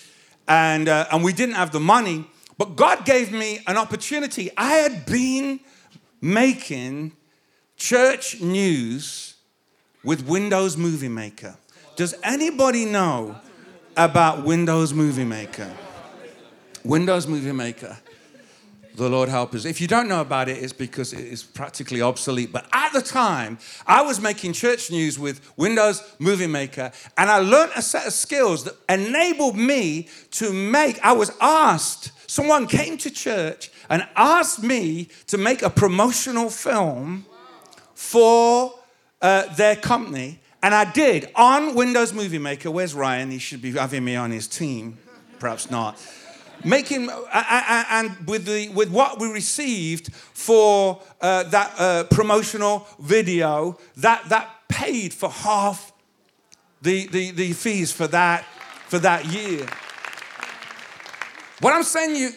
and 0.48 0.88
uh, 0.88 1.06
and 1.12 1.22
we 1.22 1.32
didn't 1.32 1.54
have 1.54 1.70
the 1.70 1.80
money. 1.80 2.26
But 2.58 2.76
God 2.76 3.04
gave 3.04 3.32
me 3.32 3.60
an 3.68 3.76
opportunity. 3.76 4.50
I 4.56 4.74
had 4.74 5.06
been 5.06 5.60
making 6.20 7.12
church 7.76 8.40
news 8.40 9.36
with 10.04 10.26
Windows 10.26 10.76
Movie 10.76 11.08
Maker. 11.08 11.56
Does 11.94 12.14
anybody 12.24 12.84
know 12.84 13.40
about 13.96 14.44
Windows 14.44 14.94
Movie 14.94 15.24
Maker. 15.24 15.70
Windows 16.84 17.26
Movie 17.26 17.52
Maker. 17.52 17.96
The 18.94 19.08
Lord 19.08 19.30
help 19.30 19.54
us. 19.54 19.64
If 19.64 19.80
you 19.80 19.86
don't 19.86 20.08
know 20.08 20.20
about 20.20 20.48
it, 20.48 20.62
it's 20.62 20.72
because 20.72 21.14
it 21.14 21.24
is 21.24 21.42
practically 21.42 22.02
obsolete. 22.02 22.52
But 22.52 22.66
at 22.72 22.92
the 22.92 23.00
time, 23.00 23.58
I 23.86 24.02
was 24.02 24.20
making 24.20 24.52
church 24.52 24.90
news 24.90 25.18
with 25.18 25.40
Windows 25.56 26.02
Movie 26.18 26.46
Maker, 26.46 26.92
and 27.16 27.30
I 27.30 27.38
learned 27.38 27.72
a 27.74 27.80
set 27.80 28.06
of 28.06 28.12
skills 28.12 28.64
that 28.64 28.74
enabled 28.88 29.56
me 29.56 30.08
to 30.32 30.52
make. 30.52 31.02
I 31.02 31.12
was 31.12 31.32
asked, 31.40 32.12
someone 32.30 32.66
came 32.66 32.98
to 32.98 33.10
church 33.10 33.70
and 33.88 34.06
asked 34.14 34.62
me 34.62 35.08
to 35.28 35.38
make 35.38 35.62
a 35.62 35.70
promotional 35.70 36.50
film 36.50 37.24
for 37.94 38.74
uh, 39.22 39.54
their 39.54 39.76
company 39.76 40.40
and 40.62 40.74
I 40.74 40.90
did 40.90 41.28
on 41.34 41.74
Windows 41.74 42.12
Movie 42.12 42.38
Maker. 42.38 42.70
Where's 42.70 42.94
Ryan? 42.94 43.30
He 43.30 43.38
should 43.38 43.60
be 43.60 43.72
having 43.72 44.04
me 44.04 44.14
on 44.14 44.30
his 44.30 44.46
team. 44.46 44.98
Perhaps 45.40 45.70
not. 45.70 46.00
Making 46.64 47.08
and 47.32 48.26
with 48.26 48.44
the 48.44 48.68
with 48.68 48.90
what 48.90 49.18
we 49.18 49.30
received 49.32 50.14
for 50.14 51.00
uh, 51.20 51.42
that 51.44 51.74
uh, 51.78 52.04
promotional 52.04 52.86
video, 53.00 53.78
that 53.96 54.28
that 54.28 54.48
paid 54.68 55.12
for 55.12 55.28
half 55.28 55.92
the, 56.82 57.06
the 57.08 57.30
the 57.32 57.52
fees 57.52 57.92
for 57.92 58.06
that 58.08 58.44
for 58.86 58.98
that 58.98 59.24
year. 59.26 59.66
What 61.60 61.74
I'm 61.74 61.82
saying 61.82 62.16
you, 62.16 62.30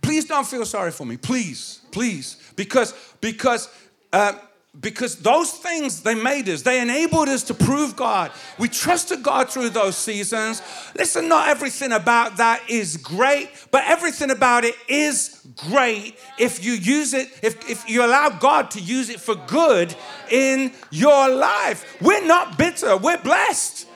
please 0.00 0.24
don't 0.26 0.46
feel 0.46 0.64
sorry 0.64 0.92
for 0.92 1.04
me, 1.04 1.16
please, 1.16 1.80
please, 1.90 2.36
because 2.56 2.94
because. 3.20 3.68
Uh, 4.12 4.32
because 4.78 5.16
those 5.16 5.50
things 5.50 6.02
they 6.02 6.14
made 6.14 6.48
us 6.48 6.62
they 6.62 6.80
enabled 6.80 7.28
us 7.28 7.42
to 7.42 7.54
prove 7.54 7.96
god. 7.96 8.30
We 8.58 8.68
trusted 8.68 9.22
god 9.22 9.50
through 9.50 9.70
those 9.70 9.96
seasons. 9.96 10.62
Listen 10.96 11.28
not 11.28 11.48
everything 11.48 11.90
about 11.90 12.36
that 12.36 12.62
is 12.68 12.96
great 12.96 13.50
but 13.72 13.82
everything 13.86 14.30
about 14.30 14.64
it 14.64 14.76
is 14.86 15.44
great 15.56 16.16
if 16.38 16.64
you 16.64 16.72
use 16.72 17.14
it 17.14 17.28
if, 17.42 17.68
if 17.68 17.88
you 17.88 18.04
allow 18.04 18.28
god 18.28 18.70
to 18.72 18.80
use 18.80 19.08
it 19.10 19.20
for 19.20 19.34
good 19.34 19.94
in 20.30 20.72
your 20.90 21.28
life. 21.28 22.00
We're 22.00 22.26
not 22.26 22.56
bitter 22.56 22.96
we're 22.96 23.18
blessed. 23.18 23.88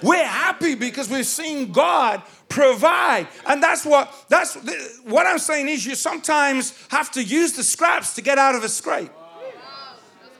We're 0.00 0.24
happy 0.24 0.76
because 0.76 1.10
we've 1.10 1.26
seen 1.26 1.72
god 1.72 2.22
provide. 2.48 3.26
And 3.46 3.60
that's 3.60 3.84
what 3.84 4.14
that's 4.28 4.54
what 5.02 5.26
i'm 5.26 5.40
saying 5.40 5.68
is 5.68 5.84
you 5.84 5.96
sometimes 5.96 6.72
have 6.88 7.10
to 7.12 7.22
use 7.22 7.54
the 7.54 7.64
scraps 7.64 8.14
to 8.14 8.22
get 8.22 8.38
out 8.38 8.54
of 8.54 8.62
a 8.62 8.68
scrape 8.68 9.10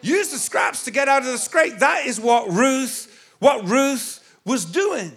Use 0.02 0.30
the 0.30 0.38
scraps 0.38 0.84
to 0.84 0.90
get 0.90 1.08
out 1.08 1.22
of 1.22 1.28
the 1.28 1.38
scrape. 1.38 1.78
That 1.78 2.06
is 2.06 2.20
what 2.20 2.50
Ruth, 2.50 3.34
what 3.38 3.68
Ruth 3.68 4.38
was 4.44 4.64
doing. 4.64 5.12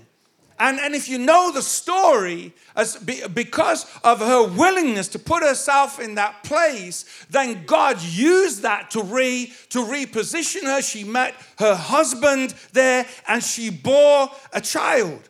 And, 0.59 0.79
and 0.79 0.93
if 0.93 1.09
you 1.09 1.17
know 1.17 1.51
the 1.51 1.61
story, 1.61 2.53
as 2.75 2.95
because 2.95 3.85
of 4.03 4.19
her 4.19 4.47
willingness 4.47 5.07
to 5.09 5.19
put 5.19 5.43
herself 5.43 5.99
in 5.99 6.15
that 6.15 6.43
place, 6.43 7.25
then 7.29 7.65
God 7.65 8.01
used 8.01 8.61
that 8.61 8.91
to, 8.91 9.01
re, 9.01 9.51
to 9.69 9.79
reposition 9.79 10.63
her. 10.63 10.81
She 10.81 11.03
met 11.03 11.33
her 11.59 11.75
husband 11.75 12.53
there 12.71 13.05
and 13.27 13.43
she 13.43 13.69
bore 13.71 14.29
a 14.53 14.61
child. 14.61 15.27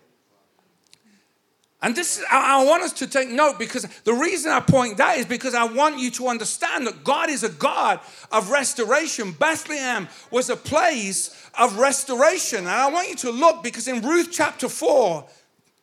And 1.83 1.93
this 1.93 2.17
is, 2.17 2.25
I, 2.31 2.61
I 2.61 2.65
want 2.65 2.81
us 2.81 2.93
to 2.93 3.07
take 3.07 3.29
note 3.29 3.59
because 3.59 3.85
the 4.05 4.13
reason 4.13 4.51
I 4.51 4.61
point 4.61 4.97
that 4.97 5.17
is 5.17 5.25
because 5.25 5.53
I 5.53 5.65
want 5.65 5.99
you 5.99 6.09
to 6.11 6.29
understand 6.29 6.87
that 6.87 7.03
God 7.03 7.29
is 7.29 7.43
a 7.43 7.49
God 7.49 7.99
of 8.31 8.49
restoration. 8.49 9.33
Bethlehem 9.33 10.07
was 10.31 10.49
a 10.49 10.55
place 10.55 11.35
of 11.59 11.77
restoration. 11.77 12.59
And 12.59 12.69
I 12.69 12.89
want 12.89 13.09
you 13.09 13.15
to 13.17 13.31
look 13.31 13.63
because 13.63 13.89
in 13.89 14.01
Ruth 14.01 14.29
chapter 14.31 14.69
4, 14.69 15.25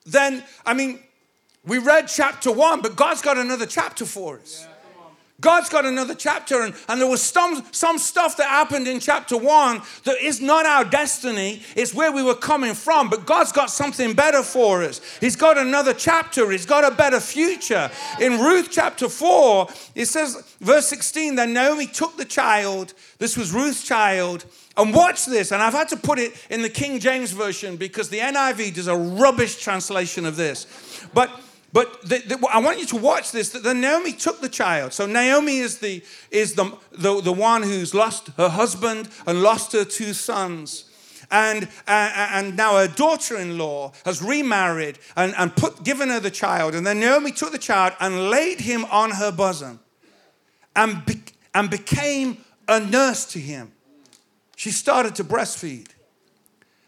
then, 0.06 0.42
I 0.64 0.72
mean, 0.72 1.00
we 1.66 1.76
read 1.76 2.08
chapter 2.08 2.50
1, 2.50 2.80
but 2.80 2.96
God's 2.96 3.20
got 3.20 3.36
another 3.36 3.66
chapter 3.66 4.06
for 4.06 4.38
us. 4.38 4.64
Yeah. 4.66 4.69
God's 5.40 5.68
got 5.68 5.86
another 5.86 6.14
chapter, 6.14 6.62
and, 6.62 6.74
and 6.88 7.00
there 7.00 7.08
was 7.08 7.22
some, 7.22 7.64
some 7.72 7.98
stuff 7.98 8.36
that 8.36 8.48
happened 8.48 8.86
in 8.86 9.00
chapter 9.00 9.36
one 9.36 9.80
that 10.04 10.16
is 10.20 10.40
not 10.40 10.66
our 10.66 10.84
destiny, 10.84 11.62
it's 11.76 11.94
where 11.94 12.12
we 12.12 12.22
were 12.22 12.34
coming 12.34 12.74
from. 12.74 13.08
But 13.08 13.26
God's 13.26 13.52
got 13.52 13.70
something 13.70 14.14
better 14.14 14.42
for 14.42 14.82
us. 14.82 15.00
He's 15.20 15.36
got 15.36 15.56
another 15.56 15.94
chapter, 15.94 16.50
He's 16.50 16.66
got 16.66 16.84
a 16.84 16.94
better 16.94 17.20
future. 17.20 17.90
In 18.20 18.40
Ruth 18.40 18.68
chapter 18.70 19.08
four, 19.08 19.68
it 19.94 20.06
says, 20.06 20.56
verse 20.60 20.88
16, 20.88 21.36
then 21.36 21.52
Naomi 21.52 21.86
took 21.86 22.16
the 22.16 22.24
child, 22.24 22.94
this 23.18 23.36
was 23.36 23.52
Ruth's 23.52 23.82
child, 23.82 24.44
and 24.76 24.94
watch 24.94 25.26
this, 25.26 25.52
and 25.52 25.62
I've 25.62 25.72
had 25.72 25.88
to 25.88 25.96
put 25.96 26.18
it 26.18 26.32
in 26.48 26.62
the 26.62 26.70
King 26.70 27.00
James 27.00 27.32
Version 27.32 27.76
because 27.76 28.08
the 28.08 28.18
NIV 28.18 28.74
does 28.74 28.86
a 28.86 28.96
rubbish 28.96 29.60
translation 29.60 30.24
of 30.24 30.36
this. 30.36 30.66
But 31.12 31.30
but 31.72 32.02
the, 32.02 32.18
the, 32.18 32.48
I 32.52 32.58
want 32.58 32.80
you 32.80 32.86
to 32.86 32.96
watch 32.96 33.30
this. 33.32 33.50
That 33.50 33.74
Naomi 33.74 34.12
took 34.12 34.40
the 34.40 34.48
child. 34.48 34.92
So 34.92 35.06
Naomi 35.06 35.58
is 35.58 35.78
the 35.78 36.02
is 36.30 36.54
the, 36.54 36.76
the, 36.92 37.20
the 37.20 37.32
one 37.32 37.62
who's 37.62 37.94
lost 37.94 38.28
her 38.36 38.48
husband 38.48 39.08
and 39.26 39.42
lost 39.42 39.72
her 39.72 39.84
two 39.84 40.12
sons. 40.12 40.86
And, 41.30 41.68
uh, 41.86 42.28
and 42.32 42.56
now 42.56 42.76
her 42.76 42.88
daughter-in-law 42.88 43.92
has 44.04 44.20
remarried 44.20 44.98
and, 45.16 45.32
and 45.38 45.54
put, 45.54 45.84
given 45.84 46.08
her 46.08 46.18
the 46.18 46.30
child. 46.30 46.74
And 46.74 46.84
then 46.84 46.98
Naomi 46.98 47.30
took 47.30 47.52
the 47.52 47.58
child 47.58 47.92
and 48.00 48.30
laid 48.30 48.58
him 48.58 48.84
on 48.86 49.12
her 49.12 49.30
bosom 49.30 49.78
and, 50.74 51.06
be, 51.06 51.22
and 51.54 51.70
became 51.70 52.38
a 52.66 52.80
nurse 52.80 53.26
to 53.26 53.38
him. 53.38 53.70
She 54.56 54.72
started 54.72 55.14
to 55.16 55.24
breastfeed. 55.24 55.86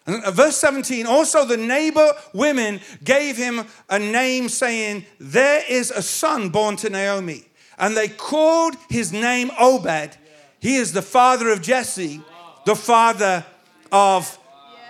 And 0.06 0.24
verse 0.34 0.56
17, 0.56 1.06
also 1.06 1.44
the 1.44 1.56
neighbor 1.56 2.12
women 2.32 2.80
gave 3.04 3.36
him 3.36 3.64
a 3.88 3.98
name 3.98 4.48
saying, 4.48 5.04
There 5.20 5.62
is 5.68 5.90
a 5.90 6.02
son 6.02 6.48
born 6.48 6.76
to 6.76 6.90
Naomi. 6.90 7.44
And 7.78 7.96
they 7.96 8.08
called 8.08 8.74
his 8.88 9.12
name 9.12 9.50
Obed. 9.58 10.16
He 10.58 10.76
is 10.76 10.92
the 10.92 11.02
father 11.02 11.50
of 11.50 11.62
Jesse, 11.62 12.20
the 12.66 12.76
father 12.76 13.44
of 13.90 14.38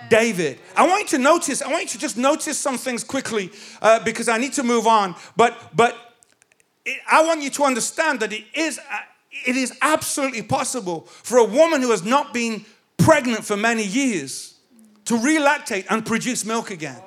David. 0.08 0.58
I 0.76 0.86
want 0.86 1.02
you 1.02 1.18
to 1.18 1.18
notice, 1.18 1.62
I 1.62 1.70
want 1.70 1.84
you 1.84 1.88
to 1.90 1.98
just 1.98 2.16
notice 2.16 2.58
some 2.58 2.78
things 2.78 3.04
quickly 3.04 3.50
uh, 3.80 4.02
because 4.04 4.28
I 4.28 4.38
need 4.38 4.52
to 4.54 4.62
move 4.62 4.86
on. 4.86 5.14
But, 5.36 5.58
but 5.74 5.96
it, 6.84 7.00
I 7.10 7.24
want 7.24 7.42
you 7.42 7.50
to 7.50 7.64
understand 7.64 8.20
that 8.20 8.32
it 8.32 8.44
is, 8.54 8.78
uh, 8.78 8.98
it 9.46 9.56
is 9.56 9.76
absolutely 9.82 10.42
possible 10.42 11.02
for 11.06 11.38
a 11.38 11.44
woman 11.44 11.82
who 11.82 11.90
has 11.90 12.04
not 12.04 12.34
been 12.34 12.64
pregnant 12.96 13.44
for 13.44 13.56
many 13.56 13.84
years 13.84 14.51
to 15.06 15.16
relactate 15.16 15.86
and 15.90 16.04
produce 16.04 16.44
milk 16.44 16.70
again. 16.70 17.00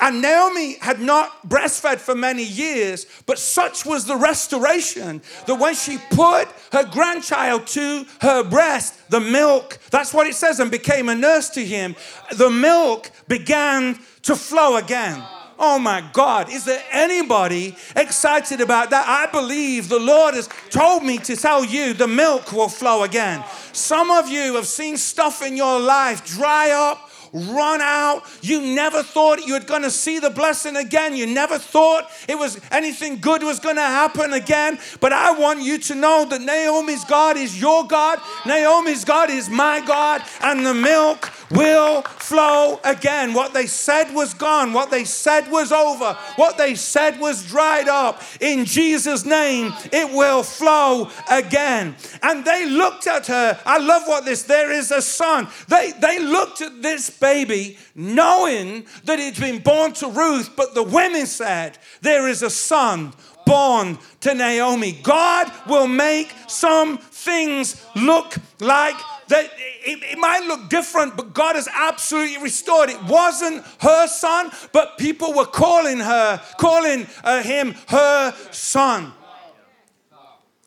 And 0.00 0.20
Naomi 0.20 0.76
had 0.80 1.00
not 1.00 1.48
breastfed 1.48 1.98
for 1.98 2.14
many 2.14 2.42
years, 2.42 3.06
but 3.26 3.38
such 3.38 3.86
was 3.86 4.04
the 4.04 4.16
restoration 4.16 5.22
that 5.46 5.54
when 5.54 5.74
she 5.74 5.98
put 6.10 6.48
her 6.72 6.84
grandchild 6.84 7.66
to 7.68 8.04
her 8.20 8.42
breast, 8.44 9.08
the 9.08 9.20
milk, 9.20 9.78
that's 9.90 10.12
what 10.12 10.26
it 10.26 10.34
says, 10.34 10.60
and 10.60 10.70
became 10.70 11.08
a 11.08 11.14
nurse 11.14 11.48
to 11.50 11.64
him, 11.64 11.96
the 12.36 12.50
milk 12.50 13.10
began 13.28 13.98
to 14.22 14.34
flow 14.34 14.76
again. 14.76 15.22
Oh 15.58 15.78
my 15.78 16.02
God, 16.12 16.50
is 16.50 16.64
there 16.64 16.82
anybody 16.90 17.76
excited 17.94 18.60
about 18.60 18.90
that? 18.90 19.06
I 19.06 19.30
believe 19.30 19.88
the 19.88 19.98
Lord 19.98 20.34
has 20.34 20.48
told 20.70 21.04
me 21.04 21.18
to 21.18 21.36
tell 21.36 21.64
you 21.64 21.94
the 21.94 22.08
milk 22.08 22.52
will 22.52 22.68
flow 22.68 23.02
again. 23.02 23.44
Some 23.72 24.10
of 24.10 24.28
you 24.28 24.54
have 24.54 24.66
seen 24.66 24.96
stuff 24.96 25.42
in 25.42 25.56
your 25.56 25.80
life 25.80 26.24
dry 26.26 26.70
up 26.70 27.10
run 27.34 27.80
out. 27.80 28.22
You 28.42 28.60
never 28.60 29.02
thought 29.02 29.44
you 29.46 29.54
were 29.54 29.60
going 29.60 29.82
to 29.82 29.90
see 29.90 30.20
the 30.20 30.30
blessing 30.30 30.76
again. 30.76 31.16
You 31.16 31.26
never 31.26 31.58
thought 31.58 32.08
it 32.28 32.38
was 32.38 32.60
anything 32.70 33.18
good 33.18 33.42
was 33.42 33.58
going 33.58 33.76
to 33.76 33.82
happen 33.82 34.32
again. 34.32 34.78
But 35.00 35.12
I 35.12 35.32
want 35.32 35.60
you 35.60 35.78
to 35.78 35.94
know 35.96 36.24
that 36.26 36.40
Naomi's 36.40 37.04
God 37.04 37.36
is 37.36 37.60
your 37.60 37.86
God. 37.86 38.20
Naomi's 38.46 39.04
God 39.04 39.30
is 39.30 39.50
my 39.50 39.84
God. 39.84 40.22
And 40.42 40.64
the 40.64 40.74
milk 40.74 41.30
will 41.54 42.02
flow 42.02 42.80
again. 42.84 43.32
What 43.32 43.54
they 43.54 43.66
said 43.66 44.14
was 44.14 44.34
gone. 44.34 44.72
What 44.72 44.90
they 44.90 45.04
said 45.04 45.50
was 45.50 45.72
over. 45.72 46.14
What 46.36 46.58
they 46.58 46.74
said 46.74 47.20
was 47.20 47.46
dried 47.46 47.88
up. 47.88 48.22
In 48.40 48.64
Jesus' 48.64 49.24
name, 49.24 49.72
it 49.92 50.12
will 50.14 50.42
flow 50.42 51.10
again. 51.30 51.94
And 52.22 52.44
they 52.44 52.66
looked 52.66 53.06
at 53.06 53.26
her. 53.28 53.58
I 53.64 53.78
love 53.78 54.02
what 54.06 54.24
this, 54.24 54.42
there 54.42 54.70
is 54.70 54.90
a 54.90 55.02
son. 55.02 55.48
They, 55.68 55.92
they 55.92 56.18
looked 56.18 56.60
at 56.60 56.82
this 56.82 57.10
baby 57.10 57.78
knowing 57.94 58.86
that 59.04 59.18
he'd 59.18 59.38
been 59.38 59.62
born 59.62 59.92
to 59.94 60.08
Ruth, 60.08 60.50
but 60.56 60.74
the 60.74 60.82
women 60.82 61.26
said, 61.26 61.78
There 62.02 62.28
is 62.28 62.42
a 62.42 62.50
son 62.50 63.12
born 63.46 63.98
to 64.20 64.34
Naomi. 64.34 64.92
God 65.02 65.52
will 65.68 65.86
make 65.86 66.32
some 66.48 66.98
things 66.98 67.84
look 67.94 68.36
like 68.60 68.96
that 69.28 69.50
it, 69.56 70.02
it, 70.02 70.18
might 70.18 70.44
look 70.46 70.68
different, 70.68 71.16
but 71.16 71.34
God 71.34 71.56
has 71.56 71.68
absolutely 71.72 72.42
restored. 72.42 72.90
It 72.90 73.02
wasn't 73.04 73.64
her 73.80 74.06
son, 74.06 74.50
but 74.72 74.98
people 74.98 75.32
were 75.32 75.46
calling 75.46 75.98
her, 75.98 76.40
calling 76.58 77.06
uh, 77.22 77.42
him 77.42 77.74
her 77.88 78.34
son. 78.50 79.12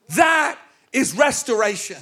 That 0.09 0.57
is 0.93 1.15
restoration. 1.15 1.97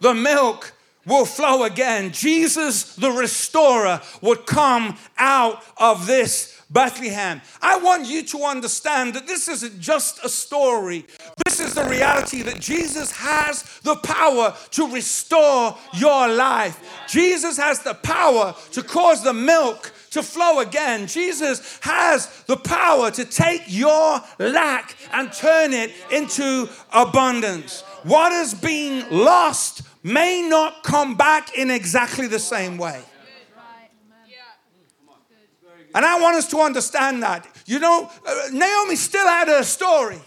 The 0.00 0.14
milk 0.14 0.72
will 1.06 1.24
flow 1.24 1.64
again. 1.64 2.12
Jesus, 2.12 2.96
the 2.96 3.10
restorer, 3.10 4.00
would 4.20 4.46
come 4.46 4.96
out 5.18 5.62
of 5.76 6.06
this 6.06 6.55
Bethlehem. 6.68 7.40
I 7.62 7.78
want 7.78 8.06
you 8.06 8.22
to 8.24 8.42
understand 8.44 9.14
that 9.14 9.26
this 9.26 9.48
isn't 9.48 9.80
just 9.80 10.24
a 10.24 10.28
story. 10.28 11.06
This 11.44 11.60
is 11.60 11.74
the 11.74 11.84
reality 11.84 12.42
that 12.42 12.60
Jesus 12.60 13.12
has 13.12 13.62
the 13.84 13.94
power 13.96 14.54
to 14.72 14.88
restore 14.92 15.76
your 15.94 16.28
life. 16.28 16.80
Jesus 17.08 17.56
has 17.56 17.80
the 17.80 17.94
power 17.94 18.54
to 18.72 18.82
cause 18.82 19.22
the 19.22 19.32
milk 19.32 19.92
to 20.10 20.22
flow 20.22 20.60
again. 20.60 21.06
Jesus 21.06 21.78
has 21.82 22.42
the 22.46 22.56
power 22.56 23.10
to 23.12 23.24
take 23.24 23.62
your 23.66 24.20
lack 24.38 24.96
and 25.12 25.32
turn 25.32 25.72
it 25.72 25.92
into 26.10 26.68
abundance. 26.92 27.82
What 28.02 28.32
has 28.32 28.54
been 28.54 29.08
lost 29.10 29.82
may 30.02 30.42
not 30.42 30.82
come 30.82 31.16
back 31.16 31.56
in 31.56 31.70
exactly 31.70 32.26
the 32.26 32.38
same 32.38 32.76
way. 32.78 33.02
And 35.96 36.04
I 36.04 36.20
want 36.20 36.36
us 36.36 36.46
to 36.50 36.58
understand 36.60 37.22
that. 37.22 37.48
You 37.64 37.78
know, 37.78 38.10
uh, 38.26 38.34
Naomi 38.52 38.96
still 38.96 39.26
had 39.26 39.48
her 39.48 39.62
story. 39.62 40.20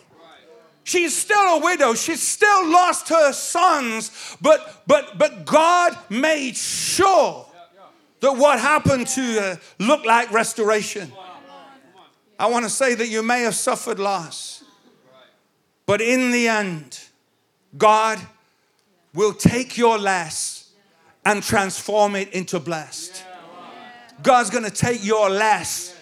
She's 0.84 1.16
still 1.16 1.58
a 1.58 1.60
widow. 1.60 1.94
She's 1.94 2.24
still 2.24 2.68
lost 2.68 3.10
her 3.10 3.32
sons, 3.32 4.36
but 4.42 4.82
but 4.88 5.20
but 5.20 5.46
God 5.46 5.96
made 6.10 6.58
sure 6.58 7.46
that 8.22 8.34
what 8.34 8.60
happened 8.60 9.06
to 9.10 9.22
her 9.22 9.60
looked 9.78 10.08
like 10.08 10.32
restoration. 10.32 11.14
I 12.40 12.48
want 12.48 12.66
to 12.66 12.72
say 12.72 12.96
that 12.96 13.08
you 13.08 13.22
may 13.22 13.42
have 13.42 13.54
suffered 13.54 14.00
loss, 14.00 14.64
but 15.86 16.02
in 16.02 16.32
the 16.32 16.48
end, 16.48 17.00
God 17.78 18.18
will 19.14 19.34
take 19.34 19.78
your 19.78 20.00
less 20.00 20.72
and 21.24 21.44
transform 21.44 22.16
it 22.16 22.34
into 22.34 22.60
blessed. 22.60 23.24
God's 24.22 24.50
going 24.50 24.66
to 24.66 24.72
take 24.72 25.04
your 25.04 25.30
less 25.30 25.96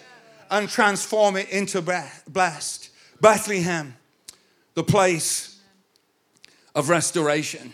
and 0.50 0.68
transform 0.68 1.36
it 1.36 1.50
into 1.50 1.82
blessed. 1.82 2.90
Bethlehem, 3.20 3.96
the 4.74 4.84
place 4.84 5.60
of 6.74 6.88
restoration. 6.88 7.72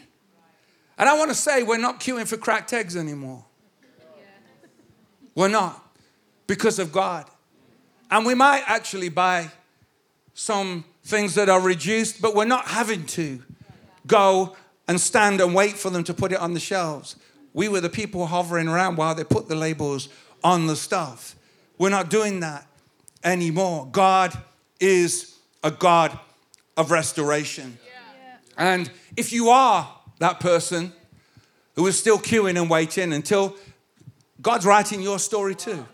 And 0.97 1.09
I 1.09 1.17
want 1.19 1.31
to 1.31 1.35
say, 1.35 1.63
we're 1.63 1.79
not 1.79 2.01
queuing 2.01 2.27
for 2.27 2.37
cracked 2.37 2.73
eggs 2.73 2.97
anymore. 2.97 3.45
We're 5.35 5.49
not 5.49 5.85
because 6.47 6.79
of 6.79 6.93
God. 6.93 7.27
And 8.11 8.25
we 8.25 8.35
might 8.35 8.63
actually 8.67 9.09
buy 9.09 9.51
some 10.35 10.85
things 11.05 11.35
that 11.35 11.49
are 11.49 11.61
reduced, 11.61 12.23
but 12.23 12.35
we're 12.35 12.45
not 12.45 12.67
having 12.67 13.07
to 13.07 13.43
go 14.07 14.57
and 14.87 15.01
stand 15.01 15.41
and 15.41 15.55
wait 15.55 15.73
for 15.73 15.91
them 15.91 16.05
to 16.05 16.15
put 16.15 16.33
it 16.33 16.39
on 16.39 16.55
the 16.55 16.61
shelves. 16.61 17.17
We 17.53 17.69
were 17.69 17.81
the 17.81 17.91
people 17.91 18.27
hovering 18.27 18.69
around 18.69 18.97
while 18.97 19.15
they 19.15 19.25
put 19.25 19.49
the 19.49 19.55
labels 19.55 20.09
on 20.45 20.67
the 20.67 20.77
stuff. 20.77 21.35
We're 21.79 21.89
not 21.89 22.11
doing 22.11 22.41
that 22.41 22.67
anymore. 23.25 23.89
God 23.91 24.37
is 24.79 25.37
a 25.65 25.71
God 25.71 26.17
of 26.77 26.91
restoration. 26.91 27.79
Yeah. 27.85 28.37
And 28.57 28.91
if 29.17 29.33
you 29.33 29.49
are 29.49 29.91
that 30.19 30.39
person 30.39 30.93
who 31.75 31.87
is 31.87 31.99
still 31.99 32.19
queuing 32.19 32.61
and 32.61 32.71
waiting 32.71 33.13
until 33.13 33.57
God's 34.41 34.67
writing 34.67 35.01
your 35.01 35.19
story 35.19 35.55
too, 35.55 35.87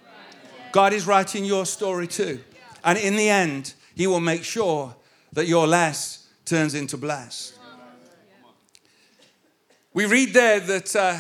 God 0.73 0.93
is 0.93 1.07
writing 1.07 1.45
your 1.45 1.65
story 1.65 2.07
too. 2.07 2.41
And 2.85 2.99
in 2.99 3.17
the 3.17 3.29
end, 3.29 3.75
He 3.95 4.07
will 4.07 4.21
make 4.21 4.45
sure 4.45 4.95
that 5.33 5.47
your 5.47 5.67
less 5.67 6.29
turns 6.45 6.75
into 6.75 6.97
blessed. 6.97 7.55
We 9.93 10.07
read 10.07 10.33
there 10.33 10.61
that 10.61 10.97
uh, 10.97 11.19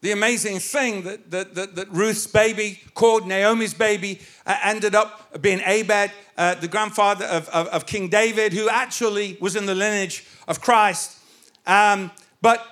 the 0.00 0.12
amazing 0.12 0.58
thing 0.58 1.02
that, 1.02 1.30
that, 1.30 1.54
that, 1.54 1.74
that, 1.76 1.90
Ruth's 1.90 2.26
baby, 2.26 2.80
called 2.94 3.26
Naomi's 3.26 3.74
baby, 3.74 4.20
uh, 4.46 4.56
ended 4.62 4.94
up 4.94 5.40
being 5.40 5.60
Obed, 5.66 6.12
uh, 6.36 6.54
the 6.54 6.68
grandfather 6.68 7.24
of, 7.24 7.48
of, 7.48 7.66
of, 7.68 7.86
King 7.86 8.08
David, 8.08 8.52
who 8.52 8.68
actually 8.68 9.36
was 9.40 9.56
in 9.56 9.66
the 9.66 9.74
lineage 9.74 10.26
of 10.46 10.60
Christ. 10.60 11.18
Um, 11.66 12.10
but 12.42 12.64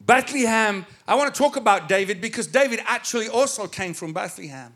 Bethlehem, 0.00 0.86
I 1.06 1.16
want 1.16 1.34
to 1.34 1.38
talk 1.38 1.56
about 1.56 1.88
David 1.88 2.20
because 2.20 2.46
David 2.46 2.80
actually 2.86 3.28
also 3.28 3.66
came 3.66 3.92
from 3.92 4.12
Bethlehem. 4.12 4.72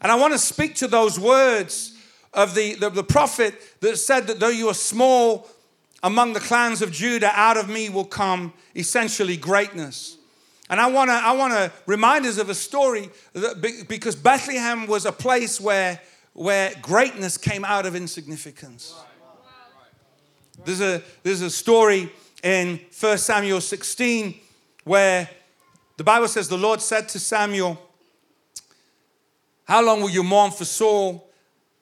And 0.00 0.10
I 0.10 0.14
want 0.16 0.32
to 0.32 0.38
speak 0.38 0.74
to 0.76 0.88
those 0.88 1.18
words 1.18 1.96
of 2.32 2.54
the, 2.54 2.74
the, 2.74 2.90
the 2.90 3.04
prophet 3.04 3.54
that 3.80 3.96
said 3.96 4.26
that 4.26 4.40
though 4.40 4.48
you 4.48 4.68
are 4.68 4.74
small 4.74 5.48
among 6.02 6.32
the 6.32 6.40
clans 6.40 6.82
of 6.82 6.92
Judah, 6.92 7.30
out 7.34 7.56
of 7.56 7.68
me 7.68 7.88
will 7.88 8.04
come 8.04 8.52
essentially 8.74 9.36
greatness. 9.36 10.15
And 10.68 10.80
I 10.80 10.86
want 10.88 11.10
to 11.10 11.14
I 11.14 11.32
want 11.32 11.52
to 11.52 11.72
remind 11.86 12.26
us 12.26 12.38
of 12.38 12.50
a 12.50 12.54
story 12.54 13.10
because 13.88 14.16
Bethlehem 14.16 14.86
was 14.86 15.06
a 15.06 15.12
place 15.12 15.60
where 15.60 16.00
where 16.32 16.72
greatness 16.82 17.38
came 17.38 17.64
out 17.64 17.86
of 17.86 17.94
insignificance. 17.94 18.94
There's 20.64 20.80
a 20.80 21.02
there's 21.22 21.42
a 21.42 21.50
story 21.50 22.12
in 22.42 22.80
1 22.98 23.18
Samuel 23.18 23.60
16 23.60 24.34
where 24.84 25.30
the 25.96 26.04
Bible 26.04 26.28
says 26.28 26.48
the 26.48 26.58
Lord 26.58 26.82
said 26.82 27.08
to 27.10 27.20
Samuel, 27.20 27.80
"How 29.64 29.82
long 29.82 30.00
will 30.00 30.10
you 30.10 30.24
mourn 30.24 30.50
for 30.50 30.64
Saul 30.64 31.30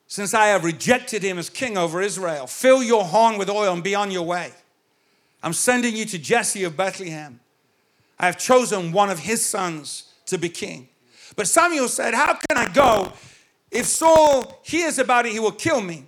since 0.07 0.35
I 0.35 0.49
have 0.49 0.63
rejected 0.63 1.23
him 1.23 1.39
as 1.39 1.49
king 1.49 1.79
over 1.79 2.03
Israel? 2.03 2.47
Fill 2.47 2.83
your 2.83 3.05
horn 3.05 3.39
with 3.39 3.49
oil 3.49 3.73
and 3.73 3.83
be 3.83 3.95
on 3.95 4.11
your 4.11 4.27
way. 4.27 4.53
I'm 5.43 5.55
sending 5.55 5.97
you 5.97 6.05
to 6.05 6.19
Jesse 6.19 6.65
of 6.65 6.77
Bethlehem." 6.77 7.41
I 8.19 8.27
have 8.27 8.39
chosen 8.39 8.93
one 8.93 9.11
of 9.11 9.21
his 9.21 9.45
sons 9.45 10.13
to 10.27 10.39
be 10.39 10.49
king. 10.49 10.89
But 11.37 11.49
Samuel 11.49 11.89
said, 11.89 12.15
How 12.15 12.35
can 12.35 12.57
I 12.57 12.73
go? 12.73 13.13
If 13.71 13.87
Saul 13.87 14.61
hears 14.63 14.99
about 14.99 15.27
it, 15.27 15.33
he 15.33 15.41
will 15.41 15.53
kill 15.53 15.81
me. 15.81 16.05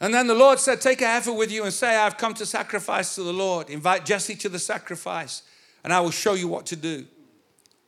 And 0.00 0.14
then 0.14 0.26
the 0.26 0.34
Lord 0.34 0.58
said, 0.58 0.80
Take 0.80 1.02
a 1.02 1.06
heifer 1.06 1.32
with 1.32 1.52
you 1.52 1.64
and 1.64 1.72
say, 1.72 1.96
I've 1.96 2.16
come 2.16 2.32
to 2.34 2.46
sacrifice 2.46 3.14
to 3.16 3.22
the 3.22 3.32
Lord. 3.32 3.68
Invite 3.68 4.06
Jesse 4.06 4.34
to 4.36 4.48
the 4.48 4.58
sacrifice. 4.58 5.42
and 5.84 5.92
I 5.92 6.00
will 6.00 6.10
show 6.10 6.34
you 6.34 6.48
what 6.48 6.66
to 6.66 6.76
do. 6.76 7.06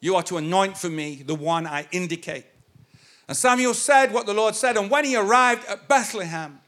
You 0.00 0.16
are 0.16 0.22
to 0.24 0.36
anoint 0.36 0.76
for 0.76 0.88
me 0.88 1.22
the 1.24 1.34
one 1.34 1.66
I 1.66 1.86
indicate. 1.92 2.46
And 3.28 3.36
Samuel 3.36 3.74
said 3.74 4.12
what 4.12 4.26
the 4.26 4.34
Lord 4.34 4.54
said. 4.54 4.76
And 4.76 4.90
when 4.90 5.04
he 5.04 5.16
arrived 5.16 5.64
at 5.66 5.88
Bethlehem, 5.88 6.60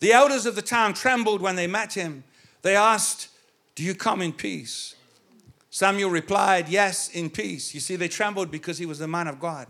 the 0.00 0.12
elders 0.12 0.44
of 0.46 0.54
the 0.54 0.62
town 0.62 0.92
trembled 0.92 1.40
when 1.40 1.56
they 1.56 1.66
met 1.66 1.94
him. 1.94 2.24
They 2.62 2.76
asked, 2.76 3.28
Do 3.74 3.82
you 3.82 3.94
come 3.94 4.20
in 4.20 4.32
peace? 4.32 4.95
Samuel 5.76 6.08
replied, 6.08 6.70
Yes, 6.70 7.10
in 7.10 7.28
peace. 7.28 7.74
You 7.74 7.80
see, 7.80 7.96
they 7.96 8.08
trembled 8.08 8.50
because 8.50 8.78
he 8.78 8.86
was 8.86 8.98
the 8.98 9.06
man 9.06 9.28
of 9.28 9.38
God. 9.38 9.66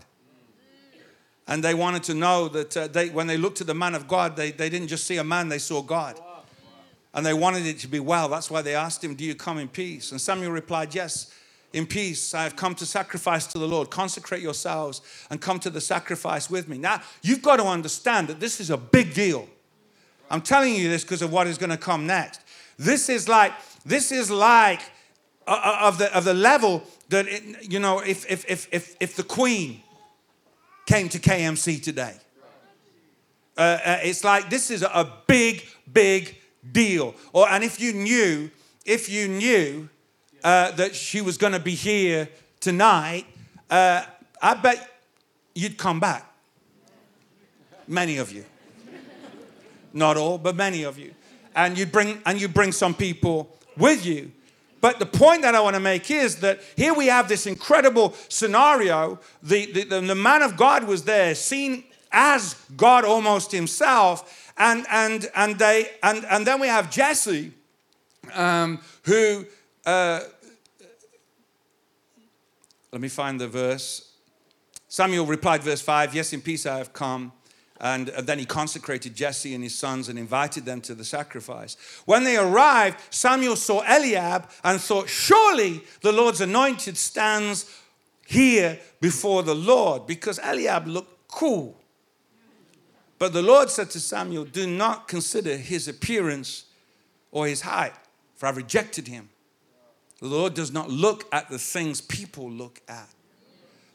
And 1.49 1.61
they 1.61 1.73
wanted 1.73 2.03
to 2.03 2.13
know 2.13 2.47
that 2.47 2.77
uh, 2.77 2.87
they, 2.87 3.09
when 3.09 3.27
they 3.27 3.35
looked 3.35 3.59
at 3.59 3.67
the 3.67 3.73
man 3.73 3.93
of 3.93 4.07
God, 4.07 4.37
they, 4.37 4.51
they 4.51 4.69
didn't 4.69 4.87
just 4.87 5.05
see 5.05 5.17
a 5.17 5.23
man, 5.25 5.49
they 5.49 5.57
saw 5.57 5.81
God. 5.81 6.17
And 7.13 7.25
they 7.25 7.33
wanted 7.33 7.65
it 7.65 7.79
to 7.79 7.89
be 7.89 7.99
well. 7.99 8.29
That's 8.29 8.49
why 8.49 8.61
they 8.61 8.73
asked 8.73 9.03
him, 9.03 9.15
Do 9.15 9.25
you 9.25 9.35
come 9.35 9.57
in 9.57 9.67
peace? 9.67 10.13
And 10.13 10.21
Samuel 10.21 10.53
replied, 10.53 10.95
Yes, 10.95 11.29
in 11.73 11.85
peace. 11.85 12.33
I 12.33 12.43
have 12.43 12.55
come 12.55 12.73
to 12.75 12.85
sacrifice 12.85 13.45
to 13.47 13.59
the 13.59 13.67
Lord. 13.67 13.89
Consecrate 13.89 14.41
yourselves 14.41 15.01
and 15.29 15.41
come 15.41 15.59
to 15.59 15.69
the 15.69 15.81
sacrifice 15.81 16.49
with 16.49 16.69
me. 16.69 16.77
Now, 16.77 17.01
you've 17.21 17.41
got 17.41 17.57
to 17.57 17.65
understand 17.65 18.29
that 18.29 18.39
this 18.39 18.61
is 18.61 18.69
a 18.69 18.77
big 18.77 19.13
deal. 19.13 19.49
I'm 20.31 20.41
telling 20.41 20.73
you 20.73 20.87
this 20.87 21.03
because 21.03 21.21
of 21.21 21.33
what 21.33 21.47
is 21.47 21.57
going 21.57 21.71
to 21.71 21.77
come 21.77 22.07
next. 22.07 22.39
This 22.77 23.09
is 23.09 23.27
like, 23.27 23.51
this 23.85 24.13
is 24.13 24.31
like 24.31 24.79
of, 25.47 25.97
the, 25.97 26.15
of 26.15 26.25
the 26.25 26.33
level 26.33 26.83
that, 27.09 27.27
it, 27.27 27.71
you 27.71 27.79
know, 27.79 27.99
if, 27.99 28.29
if, 28.29 28.49
if, 28.49 28.67
if, 28.71 28.95
if 28.99 29.15
the 29.15 29.23
Queen 29.23 29.81
came 30.85 31.09
to 31.09 31.19
KMC 31.19 31.81
today, 31.81 32.15
uh, 33.57 33.61
uh, 33.83 33.99
it's 34.03 34.23
like 34.23 34.49
this 34.49 34.69
is 34.69 34.83
a 34.83 35.11
big, 35.25 35.65
big 35.91 36.35
deal. 36.71 37.15
Or, 37.33 37.49
and 37.49 37.63
if 37.63 37.79
you 37.79 37.93
knew, 37.93 38.51
if 38.85 39.09
you 39.09 39.27
knew 39.27 39.89
uh, 40.43 40.71
that 40.71 40.95
she 40.95 41.21
was 41.21 41.37
going 41.37 41.53
to 41.53 41.59
be 41.59 41.73
here 41.73 42.29
tonight, 42.59 43.25
uh, 43.69 44.03
I 44.41 44.53
bet 44.53 45.01
you'd 45.55 45.77
come 45.77 45.99
back. 45.99 46.31
Many 47.87 48.17
of 48.17 48.31
you. 48.31 48.45
Not 49.93 50.17
all, 50.17 50.37
but 50.37 50.55
many 50.55 50.83
of 50.83 50.99
you. 50.99 51.13
And 51.55 51.77
you'd 51.77 51.91
bring 51.91 52.21
and 52.25 52.39
you 52.39 52.47
bring 52.47 52.71
some 52.71 52.93
people 52.93 53.57
with 53.77 54.05
you. 54.05 54.31
But 54.79 54.99
the 54.99 55.05
point 55.05 55.41
that 55.41 55.55
I 55.55 55.61
want 55.61 55.75
to 55.75 55.79
make 55.79 56.09
is 56.11 56.37
that 56.37 56.61
here 56.75 56.93
we 56.93 57.07
have 57.07 57.27
this 57.27 57.47
incredible 57.47 58.13
scenario. 58.29 59.19
The, 59.41 59.71
the, 59.71 59.99
the, 60.01 60.15
man 60.15 60.41
of 60.41 60.55
God 60.55 60.83
was 60.83 61.03
there, 61.03 61.33
seen 61.33 61.83
as 62.11 62.55
God 62.75 63.03
almost 63.03 63.51
himself. 63.51 64.53
And, 64.57 64.85
and, 64.91 65.29
and, 65.35 65.57
they, 65.57 65.89
and, 66.03 66.25
and 66.25 66.45
then 66.45 66.59
we 66.59 66.67
have 66.67 66.91
Jesse, 66.91 67.51
um, 68.33 68.79
who, 69.03 69.45
uh, 69.85 70.21
let 72.91 73.01
me 73.01 73.07
find 73.07 73.39
the 73.39 73.47
verse. 73.47 74.13
Samuel 74.87 75.25
replied, 75.25 75.63
verse 75.63 75.81
5 75.81 76.15
Yes, 76.15 76.33
in 76.33 76.41
peace 76.41 76.65
I 76.65 76.77
have 76.77 76.93
come. 76.93 77.31
And 77.79 78.07
then 78.07 78.39
he 78.39 78.45
consecrated 78.45 79.15
Jesse 79.15 79.53
and 79.53 79.63
his 79.63 79.75
sons 79.75 80.09
and 80.09 80.17
invited 80.17 80.65
them 80.65 80.81
to 80.81 80.95
the 80.95 81.05
sacrifice. 81.05 81.77
When 82.05 82.23
they 82.23 82.37
arrived, 82.37 82.99
Samuel 83.11 83.55
saw 83.55 83.83
Eliab 83.83 84.49
and 84.63 84.81
thought, 84.81 85.07
Surely 85.07 85.83
the 86.01 86.11
Lord's 86.11 86.41
anointed 86.41 86.97
stands 86.97 87.71
here 88.25 88.79
before 88.99 89.43
the 89.43 89.55
Lord 89.55 90.07
because 90.07 90.39
Eliab 90.39 90.87
looked 90.87 91.27
cool. 91.27 91.79
But 93.19 93.33
the 93.33 93.43
Lord 93.43 93.69
said 93.69 93.91
to 93.91 93.99
Samuel, 93.99 94.45
Do 94.45 94.67
not 94.67 95.07
consider 95.07 95.57
his 95.57 95.87
appearance 95.87 96.65
or 97.31 97.47
his 97.47 97.61
height, 97.61 97.93
for 98.35 98.47
I've 98.47 98.57
rejected 98.57 99.07
him. 99.07 99.29
The 100.19 100.27
Lord 100.27 100.55
does 100.55 100.71
not 100.71 100.89
look 100.89 101.25
at 101.31 101.49
the 101.49 101.59
things 101.59 102.01
people 102.01 102.49
look 102.49 102.81
at. 102.87 103.09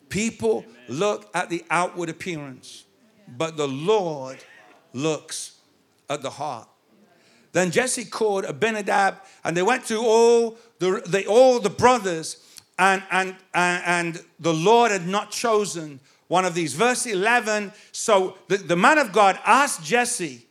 People 0.09 0.65
look 0.89 1.29
at 1.35 1.51
the 1.51 1.65
outward 1.71 2.09
appearance 2.09 2.85
but 3.29 3.57
the 3.57 3.69
Lord 3.69 4.39
looks 4.93 5.59
at 6.09 6.23
the 6.23 6.31
heart. 6.31 6.69
Then 7.53 7.71
Jesse 7.71 8.05
called 8.05 8.45
Abinadab, 8.45 9.21
and 9.45 9.57
they 9.57 9.63
went 9.63 9.85
to 9.87 9.99
all 9.99 10.57
the, 10.79 11.03
the 11.07 11.27
all 11.27 11.61
the 11.61 11.71
brothers, 11.71 12.39
and, 12.79 13.03
and, 13.11 13.37
and, 13.55 13.83
and 13.85 14.25
the 14.41 14.55
Lord 14.55 14.91
had 14.91 15.07
not 15.07 15.31
chosen 15.31 16.01
one 16.29 16.47
of 16.47 16.55
these. 16.55 16.73
Verse 16.73 17.07
11 17.07 17.73
so 17.93 18.39
the, 18.49 18.57
the 18.57 18.77
man 18.77 18.99
of 18.99 19.13
God 19.13 19.39
asked 19.45 19.85
Jesse, 19.85 20.47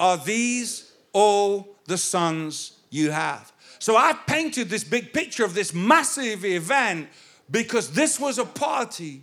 Are 0.00 0.16
these 0.16 0.92
all 1.12 1.68
the 1.84 1.98
sons 1.98 2.78
you 2.90 3.10
have? 3.10 3.52
So 3.78 3.96
I've 3.96 4.26
painted 4.26 4.70
this 4.70 4.84
big 4.84 5.12
picture 5.12 5.44
of 5.44 5.54
this 5.54 5.74
massive 5.74 6.44
event 6.44 7.08
because 7.50 7.92
this 7.92 8.18
was 8.18 8.38
a 8.38 8.44
party 8.44 9.22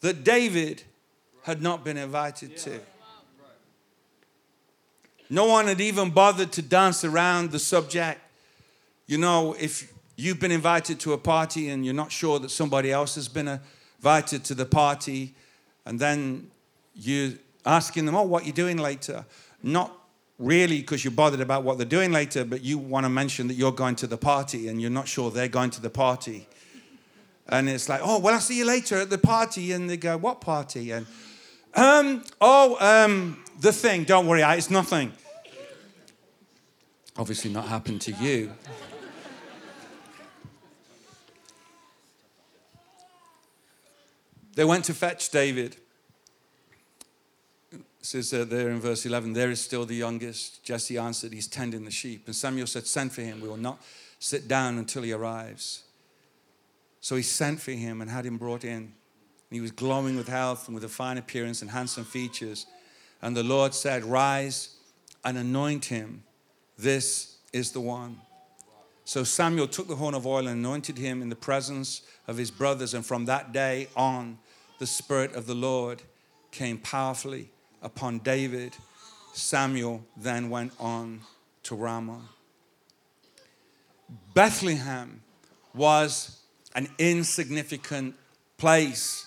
that 0.00 0.24
David 0.24 0.82
had 1.42 1.62
not 1.62 1.84
been 1.84 1.96
invited 1.96 2.56
to. 2.58 2.80
No 5.28 5.46
one 5.46 5.66
had 5.66 5.80
even 5.80 6.10
bothered 6.10 6.52
to 6.52 6.62
dance 6.62 7.04
around 7.04 7.52
the 7.52 7.58
subject. 7.58 8.20
You 9.06 9.18
know, 9.18 9.56
if 9.58 9.92
you've 10.16 10.38
been 10.38 10.52
invited 10.52 11.00
to 11.00 11.14
a 11.14 11.18
party 11.18 11.70
and 11.70 11.84
you're 11.84 11.94
not 11.94 12.12
sure 12.12 12.38
that 12.38 12.50
somebody 12.50 12.92
else 12.92 13.14
has 13.14 13.28
been 13.28 13.58
invited 13.98 14.44
to 14.44 14.54
the 14.54 14.66
party, 14.66 15.34
and 15.86 15.98
then 15.98 16.50
you're 16.94 17.32
asking 17.64 18.04
them, 18.04 18.14
Oh, 18.14 18.22
what 18.22 18.42
are 18.42 18.46
you 18.46 18.52
doing 18.52 18.76
later? 18.76 19.24
Not 19.62 19.96
really 20.38 20.80
because 20.80 21.04
you're 21.04 21.12
bothered 21.12 21.40
about 21.40 21.62
what 21.62 21.78
they're 21.78 21.86
doing 21.86 22.12
later, 22.12 22.44
but 22.44 22.62
you 22.62 22.76
want 22.78 23.04
to 23.04 23.10
mention 23.10 23.48
that 23.48 23.54
you're 23.54 23.72
going 23.72 23.96
to 23.96 24.06
the 24.06 24.16
party 24.16 24.68
and 24.68 24.80
you're 24.80 24.90
not 24.90 25.08
sure 25.08 25.30
they're 25.30 25.48
going 25.48 25.70
to 25.70 25.80
the 25.80 25.90
party. 25.90 26.46
And 27.48 27.68
it's 27.68 27.88
like, 27.88 28.00
Oh, 28.04 28.18
well, 28.18 28.34
I'll 28.34 28.40
see 28.40 28.58
you 28.58 28.66
later 28.66 28.96
at 28.96 29.10
the 29.10 29.18
party. 29.18 29.72
And 29.72 29.88
they 29.88 29.96
go, 29.96 30.16
What 30.16 30.40
party? 30.40 30.90
And 30.90 31.06
um, 31.74 32.24
oh, 32.40 32.76
um, 32.80 33.42
the 33.60 33.72
thing, 33.72 34.04
don't 34.04 34.26
worry, 34.26 34.42
it's 34.42 34.70
nothing. 34.70 35.12
Obviously, 37.16 37.52
not 37.52 37.66
happened 37.66 38.00
to 38.02 38.12
you. 38.12 38.52
they 44.54 44.64
went 44.64 44.84
to 44.86 44.94
fetch 44.94 45.30
David. 45.30 45.76
Says 48.00 48.32
uh, 48.32 48.44
there 48.44 48.70
in 48.70 48.80
verse 48.80 49.06
11, 49.06 49.32
there 49.32 49.50
is 49.50 49.60
still 49.60 49.84
the 49.84 49.94
youngest. 49.94 50.64
Jesse 50.64 50.98
answered, 50.98 51.32
He's 51.32 51.46
tending 51.46 51.84
the 51.84 51.90
sheep. 51.90 52.24
And 52.26 52.34
Samuel 52.34 52.66
said, 52.66 52.86
Send 52.86 53.12
for 53.12 53.20
him. 53.20 53.40
We 53.40 53.48
will 53.48 53.56
not 53.56 53.80
sit 54.18 54.48
down 54.48 54.78
until 54.78 55.02
he 55.02 55.12
arrives. 55.12 55.84
So 57.00 57.16
he 57.16 57.22
sent 57.22 57.60
for 57.60 57.72
him 57.72 58.00
and 58.00 58.10
had 58.10 58.26
him 58.26 58.38
brought 58.38 58.64
in. 58.64 58.94
He 59.52 59.60
was 59.60 59.70
glowing 59.70 60.16
with 60.16 60.28
health 60.28 60.66
and 60.66 60.74
with 60.74 60.84
a 60.84 60.88
fine 60.88 61.18
appearance 61.18 61.60
and 61.60 61.70
handsome 61.70 62.04
features. 62.04 62.66
And 63.20 63.36
the 63.36 63.42
Lord 63.42 63.74
said, 63.74 64.04
Rise 64.04 64.76
and 65.24 65.36
anoint 65.36 65.86
him. 65.86 66.24
This 66.78 67.36
is 67.52 67.72
the 67.72 67.80
one. 67.80 68.20
So 69.04 69.24
Samuel 69.24 69.68
took 69.68 69.88
the 69.88 69.96
horn 69.96 70.14
of 70.14 70.26
oil 70.26 70.46
and 70.46 70.58
anointed 70.58 70.96
him 70.96 71.20
in 71.20 71.28
the 71.28 71.36
presence 71.36 72.02
of 72.26 72.36
his 72.36 72.50
brothers. 72.50 72.94
And 72.94 73.04
from 73.04 73.26
that 73.26 73.52
day 73.52 73.88
on, 73.94 74.38
the 74.78 74.86
Spirit 74.86 75.34
of 75.34 75.46
the 75.46 75.54
Lord 75.54 76.02
came 76.50 76.78
powerfully 76.78 77.50
upon 77.82 78.20
David. 78.20 78.74
Samuel 79.34 80.04
then 80.16 80.48
went 80.50 80.72
on 80.80 81.20
to 81.64 81.74
Ramah. 81.74 82.22
Bethlehem 84.34 85.22
was 85.74 86.40
an 86.74 86.88
insignificant 86.98 88.14
place 88.56 89.26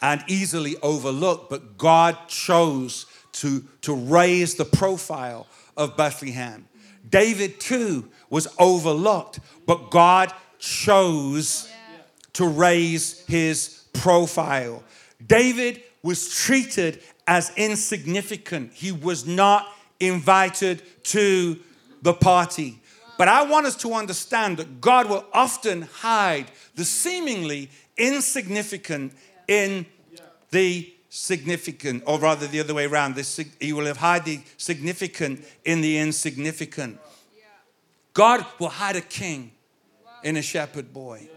and 0.00 0.22
easily 0.28 0.76
overlooked, 0.82 1.50
but 1.50 1.78
God 1.78 2.16
chose 2.28 3.06
to, 3.32 3.64
to 3.82 3.94
raise 3.94 4.54
the 4.54 4.64
profile 4.64 5.46
of 5.76 5.96
Bethlehem. 5.96 6.68
David 7.08 7.60
too 7.60 8.08
was 8.30 8.48
overlooked, 8.58 9.40
but 9.66 9.90
God 9.90 10.32
chose 10.58 11.70
to 12.32 12.46
raise 12.46 13.24
his 13.26 13.84
profile. 13.92 14.82
David 15.24 15.82
was 16.02 16.28
treated 16.34 17.02
as 17.26 17.52
insignificant, 17.56 18.72
he 18.72 18.92
was 18.92 19.26
not 19.26 19.66
invited 19.98 20.82
to 21.02 21.58
the 22.02 22.14
party. 22.14 22.80
But 23.18 23.28
I 23.28 23.42
want 23.44 23.66
us 23.66 23.76
to 23.76 23.94
understand 23.94 24.58
that 24.58 24.80
God 24.80 25.08
will 25.08 25.24
often 25.32 25.82
hide 25.82 26.46
the 26.74 26.84
seemingly 26.84 27.70
insignificant 27.96 29.12
in 29.48 29.86
the 30.50 30.92
significant, 31.08 32.02
or 32.06 32.18
rather 32.18 32.46
the 32.46 32.60
other 32.60 32.74
way 32.74 32.86
around. 32.86 33.14
This, 33.14 33.40
he 33.60 33.72
will 33.72 33.86
have 33.86 33.96
hide 33.96 34.24
the 34.24 34.40
significant 34.56 35.44
in 35.64 35.80
the 35.80 35.98
insignificant. 35.98 36.98
God 38.12 38.44
will 38.58 38.68
hide 38.68 38.96
a 38.96 39.00
king 39.00 39.52
in 40.22 40.36
a 40.36 40.42
shepherd 40.42 40.92
boy. 40.92 41.28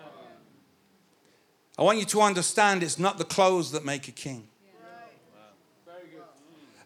I 1.78 1.84
want 1.84 1.98
you 1.98 2.06
to 2.06 2.22
understand 2.22 2.84
it's 2.84 3.00
not 3.00 3.18
the 3.18 3.24
clothes 3.24 3.72
that 3.72 3.86
make 3.86 4.08
a 4.08 4.12
king. 4.12 4.48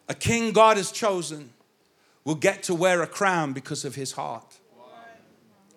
A 0.08 0.14
king 0.14 0.52
God 0.52 0.78
has 0.78 0.92
chosen 0.92 1.50
will 2.26 2.36
get 2.36 2.64
to 2.64 2.76
wear 2.76 3.02
a 3.02 3.08
crown 3.08 3.54
because 3.54 3.86
of 3.86 3.96
his 3.96 4.12
heart. 4.12 4.60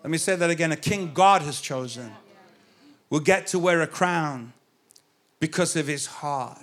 Let 0.03 0.11
me 0.11 0.19
say 0.19 0.37
that 0.37 0.51
again 0.51 0.73
a 0.73 0.77
king 0.77 1.13
God 1.15 1.43
has 1.43 1.61
chosen 1.61 2.13
will 3.09 3.21
get 3.21 3.47
to 3.49 3.59
wear 3.59 3.81
a 3.83 3.87
crown 3.87 4.53
because 5.41 5.77
of 5.77 5.87
his 5.87 6.07
heart. 6.07 6.59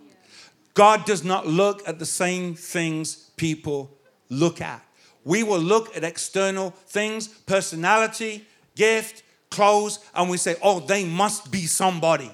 God 0.73 1.05
does 1.05 1.23
not 1.23 1.45
look 1.47 1.87
at 1.87 1.99
the 1.99 2.05
same 2.05 2.55
things 2.55 3.29
people 3.37 3.95
look 4.29 4.61
at. 4.61 4.83
We 5.23 5.43
will 5.43 5.59
look 5.59 5.95
at 5.95 6.03
external 6.03 6.71
things, 6.71 7.27
personality, 7.27 8.45
gift, 8.75 9.23
clothes, 9.49 9.99
and 10.15 10.29
we 10.29 10.37
say, 10.37 10.55
oh, 10.61 10.79
they 10.79 11.05
must 11.05 11.51
be 11.51 11.65
somebody. 11.65 12.31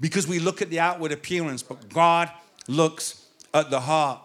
Because 0.00 0.28
we 0.28 0.38
look 0.38 0.60
at 0.60 0.70
the 0.70 0.80
outward 0.80 1.12
appearance, 1.12 1.62
but 1.62 1.88
God 1.88 2.30
looks 2.66 3.24
at 3.54 3.70
the 3.70 3.80
heart. 3.80 4.20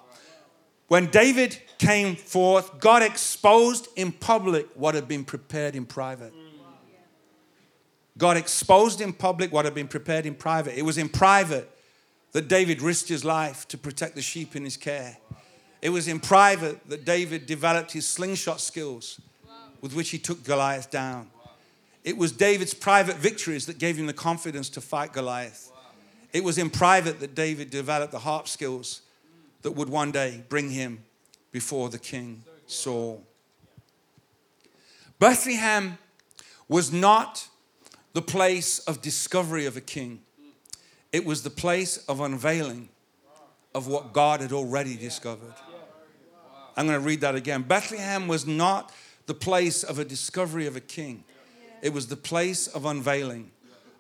When 0.87 1.07
David 1.07 1.59
came 1.77 2.15
forth, 2.15 2.79
God 2.79 3.01
exposed 3.01 3.87
in 3.95 4.11
public 4.11 4.67
what 4.75 4.95
had 4.95 5.07
been 5.07 5.23
prepared 5.23 5.75
in 5.75 5.85
private. 5.85 6.33
God 8.17 8.37
exposed 8.37 9.01
in 9.01 9.13
public 9.13 9.51
what 9.51 9.65
had 9.65 9.73
been 9.73 9.87
prepared 9.87 10.25
in 10.25 10.35
private. 10.35 10.77
It 10.77 10.83
was 10.83 10.97
in 10.97 11.09
private 11.09 11.69
that 12.31 12.47
David 12.47 12.81
risked 12.81 13.09
his 13.09 13.25
life 13.25 13.67
to 13.69 13.77
protect 13.77 14.15
the 14.15 14.21
sheep 14.21 14.55
in 14.55 14.63
his 14.63 14.77
care. 14.77 15.17
It 15.81 15.89
was 15.89 16.07
in 16.07 16.19
private 16.19 16.87
that 16.89 17.05
David 17.05 17.45
developed 17.45 17.91
his 17.91 18.07
slingshot 18.07 18.61
skills 18.61 19.19
with 19.81 19.93
which 19.93 20.11
he 20.11 20.17
took 20.17 20.43
Goliath 20.43 20.89
down. 20.89 21.29
It 22.03 22.17
was 22.17 22.31
David's 22.31 22.73
private 22.73 23.17
victories 23.17 23.65
that 23.65 23.77
gave 23.79 23.97
him 23.97 24.07
the 24.07 24.13
confidence 24.13 24.69
to 24.69 24.81
fight 24.81 25.13
Goliath. 25.13 25.71
It 26.31 26.43
was 26.43 26.57
in 26.57 26.69
private 26.69 27.19
that 27.19 27.35
David 27.35 27.69
developed 27.69 28.11
the 28.11 28.19
harp 28.19 28.47
skills 28.47 29.01
that 29.61 29.71
would 29.71 29.89
one 29.89 30.11
day 30.11 30.43
bring 30.49 30.69
him 30.69 31.03
before 31.51 31.89
the 31.89 31.99
king 31.99 32.43
Saul. 32.65 33.23
Bethlehem 35.19 35.97
was 36.67 36.91
not 36.91 37.47
the 38.13 38.21
place 38.21 38.79
of 38.79 39.01
discovery 39.01 39.65
of 39.65 39.75
a 39.75 39.81
king, 39.81 40.21
it 41.11 41.25
was 41.25 41.43
the 41.43 41.49
place 41.49 41.97
of 42.07 42.19
unveiling 42.19 42.89
of 43.75 43.87
what 43.87 44.13
God 44.13 44.39
had 44.39 44.51
already 44.51 44.95
discovered. 44.95 45.53
I'm 46.75 46.87
going 46.87 46.99
to 46.99 47.05
read 47.05 47.21
that 47.21 47.35
again. 47.35 47.63
Bethlehem 47.63 48.27
was 48.27 48.47
not 48.47 48.91
the 49.25 49.33
place 49.33 49.83
of 49.83 49.99
a 49.99 50.05
discovery 50.05 50.67
of 50.67 50.75
a 50.75 50.81
king, 50.81 51.23
it 51.81 51.93
was 51.93 52.07
the 52.07 52.17
place 52.17 52.67
of 52.67 52.85
unveiling 52.85 53.51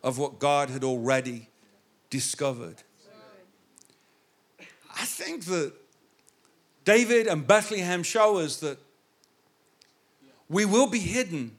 of 0.03 0.17
what 0.17 0.39
God 0.39 0.69
had 0.69 0.83
already 0.83 1.49
discovered. 2.09 2.83
I 4.95 5.05
think 5.05 5.45
that 5.45 5.73
David 6.85 7.27
and 7.27 7.47
Bethlehem 7.47 8.03
show 8.03 8.37
us 8.37 8.57
that 8.57 8.77
we 10.49 10.65
will 10.65 10.87
be 10.87 10.99
hidden 10.99 11.57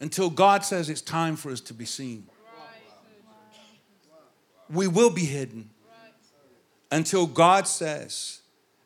until 0.00 0.30
God 0.30 0.64
says 0.64 0.90
it's 0.90 1.00
time 1.00 1.36
for 1.36 1.50
us 1.50 1.60
to 1.62 1.74
be 1.74 1.84
seen. 1.84 2.26
We 4.68 4.88
will 4.88 5.10
be 5.10 5.24
hidden 5.24 5.70
until 6.90 7.26
God 7.26 7.66
says 7.68 8.40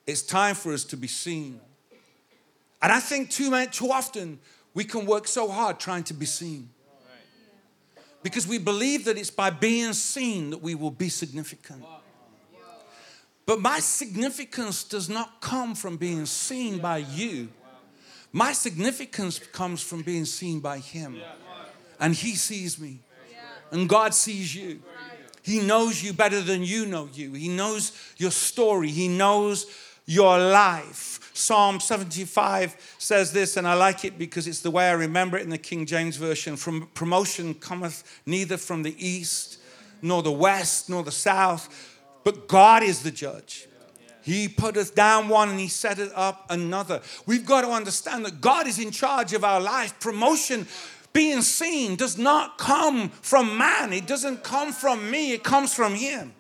it's 0.07 0.23
time 0.23 0.55
for 0.55 0.73
us 0.73 0.85
to 0.85 0.97
be 0.97 1.07
seen. 1.07 1.61
And 2.83 2.93
I 2.93 3.01
think 3.01 3.31
too, 3.31 3.51
much, 3.51 3.79
too 3.79 3.91
often 3.91 4.39
we 4.75 4.85
can 4.85 5.07
work 5.07 5.27
so 5.27 5.49
hard 5.49 5.79
trying 5.79 6.05
to 6.05 6.15
be 6.15 6.27
seen. 6.27 6.71
Because 8.23 8.47
we 8.47 8.59
believe 8.59 9.07
that 9.07 9.17
it's 9.17 9.31
by 9.31 9.51
being 9.51 9.95
seen 9.95 10.51
that 10.51 10.63
we 10.63 10.75
will 10.75 10.91
be 10.91 11.09
significant. 11.09 11.85
But 13.47 13.61
my 13.61 13.81
significance 13.81 14.85
does 14.85 15.09
not 15.09 15.41
come 15.41 15.75
from 15.75 15.97
being 15.97 16.27
seen 16.27 16.79
by 16.79 16.99
you. 16.99 17.49
My 18.33 18.53
significance 18.53 19.39
comes 19.39 19.83
from 19.83 20.03
being 20.03 20.25
seen 20.25 20.61
by 20.61 20.79
Him. 20.79 21.21
And 21.99 22.15
He 22.15 22.35
sees 22.35 22.79
me. 22.79 23.01
And 23.71 23.89
God 23.89 24.15
sees 24.15 24.55
you. 24.55 24.81
He 25.43 25.61
knows 25.61 26.03
you 26.03 26.13
better 26.13 26.41
than 26.41 26.63
you 26.63 26.87
know 26.87 27.09
you. 27.13 27.33
He 27.33 27.49
knows 27.49 27.93
your 28.17 28.31
story. 28.31 28.89
He 28.89 29.09
knows 29.09 29.67
your 30.07 30.39
life. 30.39 31.31
Psalm 31.33 31.81
75 31.81 32.97
says 32.99 33.33
this, 33.33 33.57
and 33.57 33.67
I 33.67 33.75
like 33.75 34.05
it 34.05 34.19
because 34.19 34.47
it's 34.47 34.61
the 34.61 34.71
way 34.71 34.89
I 34.89 34.93
remember 34.93 35.39
it 35.39 35.43
in 35.43 35.51
the 35.51 35.59
King 35.59 35.87
James 35.87 36.17
Version. 36.17 36.57
From 36.57 36.89
promotion 36.95 37.55
cometh 37.55 38.21
neither 38.27 38.57
from 38.57 38.83
the 38.83 38.95
east, 38.99 39.59
nor 40.03 40.23
the 40.23 40.33
west, 40.33 40.91
nor 40.91 41.03
the 41.03 41.13
south 41.13 41.91
but 42.25 42.49
God 42.49 42.83
is 42.83 43.03
the 43.03 43.11
judge. 43.11 43.67
He 44.31 44.47
putteth 44.47 44.95
down 44.95 45.29
one 45.29 45.49
and 45.49 45.59
he 45.59 45.67
set 45.67 45.97
setteth 45.97 46.13
up 46.15 46.47
another. 46.51 47.01
We've 47.27 47.45
got 47.45 47.63
to 47.63 47.71
understand 47.71 48.25
that 48.27 48.41
God 48.41 48.69
is 48.69 48.79
in 48.79 48.93
charge 48.93 49.33
of 49.33 49.43
our 49.43 49.61
life. 49.61 49.99
Promotion, 49.99 50.69
being 51.13 51.43
seen, 51.43 51.97
does 51.97 52.17
not 52.17 52.57
come 52.57 53.09
from 53.09 53.59
man, 53.59 53.93
it 53.93 54.07
doesn't 54.07 54.45
come 54.45 54.73
from 54.73 55.11
me, 55.11 55.33
it 55.33 55.43
comes 55.43 55.75
from 55.75 55.97
Him. 55.97 56.33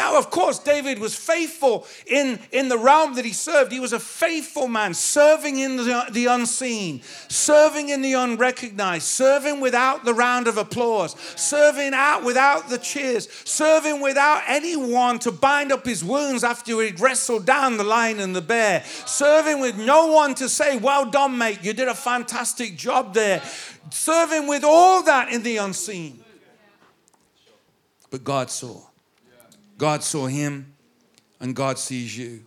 Now, 0.00 0.16
of 0.16 0.30
course, 0.30 0.58
David 0.58 0.98
was 0.98 1.14
faithful 1.14 1.86
in, 2.06 2.38
in 2.52 2.70
the 2.70 2.78
realm 2.78 3.16
that 3.16 3.26
he 3.26 3.34
served. 3.34 3.70
He 3.70 3.80
was 3.80 3.92
a 3.92 4.00
faithful 4.00 4.66
man, 4.66 4.94
serving 4.94 5.58
in 5.58 5.76
the, 5.76 6.06
the 6.10 6.24
unseen, 6.24 7.02
serving 7.28 7.90
in 7.90 8.00
the 8.00 8.14
unrecognized, 8.14 9.04
serving 9.04 9.60
without 9.60 10.06
the 10.06 10.14
round 10.14 10.48
of 10.48 10.56
applause, 10.56 11.14
serving 11.36 11.92
out 11.92 12.24
without 12.24 12.70
the 12.70 12.78
cheers, 12.78 13.28
serving 13.44 14.00
without 14.00 14.42
anyone 14.46 15.18
to 15.18 15.30
bind 15.30 15.70
up 15.70 15.84
his 15.84 16.02
wounds 16.02 16.44
after 16.44 16.80
he'd 16.80 16.98
wrestled 16.98 17.44
down 17.44 17.76
the 17.76 17.84
lion 17.84 18.20
and 18.20 18.34
the 18.34 18.40
bear, 18.40 18.82
serving 19.04 19.60
with 19.60 19.76
no 19.76 20.06
one 20.06 20.34
to 20.36 20.48
say, 20.48 20.78
Well 20.78 21.10
done, 21.10 21.36
mate, 21.36 21.58
you 21.62 21.74
did 21.74 21.88
a 21.88 21.94
fantastic 21.94 22.74
job 22.74 23.12
there, 23.12 23.42
serving 23.90 24.46
with 24.48 24.64
all 24.64 25.02
that 25.02 25.30
in 25.30 25.42
the 25.42 25.58
unseen. 25.58 26.24
But 28.10 28.24
God 28.24 28.50
saw. 28.50 28.89
God 29.80 30.04
saw 30.04 30.26
him 30.26 30.74
and 31.40 31.56
God 31.56 31.78
sees 31.78 32.16
you. 32.16 32.44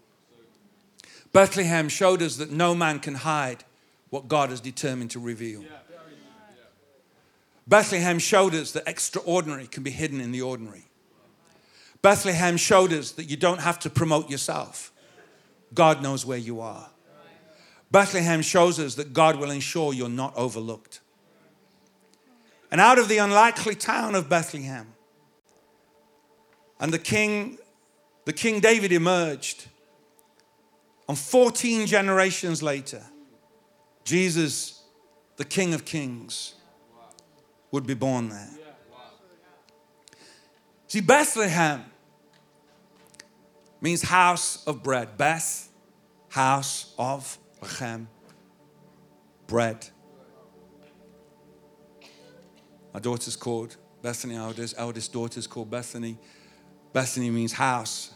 Bethlehem 1.33 1.89
showed 1.89 2.21
us 2.21 2.35
that 2.35 2.51
no 2.51 2.75
man 2.75 2.99
can 2.99 3.15
hide 3.15 3.63
what 4.11 4.27
God 4.27 4.51
has 4.51 4.61
determined 4.61 5.09
to 5.11 5.19
reveal. 5.19 5.63
Bethlehem 7.67 8.19
showed 8.19 8.53
us 8.53 8.71
that 8.73 8.83
extraordinary 8.85 9.65
can 9.65 9.81
be 9.81 9.89
hidden 9.89 10.21
in 10.21 10.31
the 10.31 10.43
ordinary. 10.43 10.85
Bethlehem 12.03 12.55
showed 12.55 12.93
us 12.93 13.13
that 13.13 13.23
you 13.23 13.35
don't 13.35 13.61
have 13.61 13.79
to 13.79 13.89
promote 13.89 14.29
yourself. 14.29 14.91
God 15.73 16.03
knows 16.03 16.27
where 16.27 16.37
you 16.37 16.61
are. 16.61 16.87
Bethlehem 17.89 18.43
shows 18.43 18.79
us 18.79 18.93
that 18.95 19.11
God 19.11 19.37
will 19.37 19.49
ensure 19.49 19.91
you're 19.91 20.07
not 20.07 20.37
overlooked. 20.37 20.99
And 22.69 22.79
out 22.79 22.99
of 22.99 23.07
the 23.07 23.17
unlikely 23.17 23.73
town 23.73 24.13
of 24.13 24.29
Bethlehem, 24.29 24.92
and 26.83 26.91
the 26.91 26.99
king, 26.99 27.57
the 28.25 28.33
King 28.33 28.59
David 28.59 28.91
emerged. 28.91 29.67
And 31.07 31.17
14 31.17 31.87
generations 31.87 32.61
later, 32.61 33.01
Jesus, 34.03 34.83
the 35.37 35.45
King 35.45 35.73
of 35.73 35.85
Kings, 35.85 36.55
would 37.71 37.87
be 37.87 37.93
born 37.93 38.27
there. 38.27 38.49
See, 40.87 40.99
Bethlehem 40.99 41.85
means 43.79 44.01
house 44.01 44.61
of 44.67 44.83
bread. 44.83 45.17
Beth, 45.17 45.69
house 46.27 46.93
of 46.99 47.37
Lechem, 47.61 48.07
bread. 49.47 49.87
My 52.93 52.99
daughter's 52.99 53.37
called 53.37 53.77
Bethany, 54.01 54.35
our 54.35 54.53
eldest 54.77 55.13
daughter's 55.13 55.47
called 55.47 55.71
Bethany. 55.71 56.17
Bethany 56.93 57.31
means 57.31 57.53
house, 57.53 58.11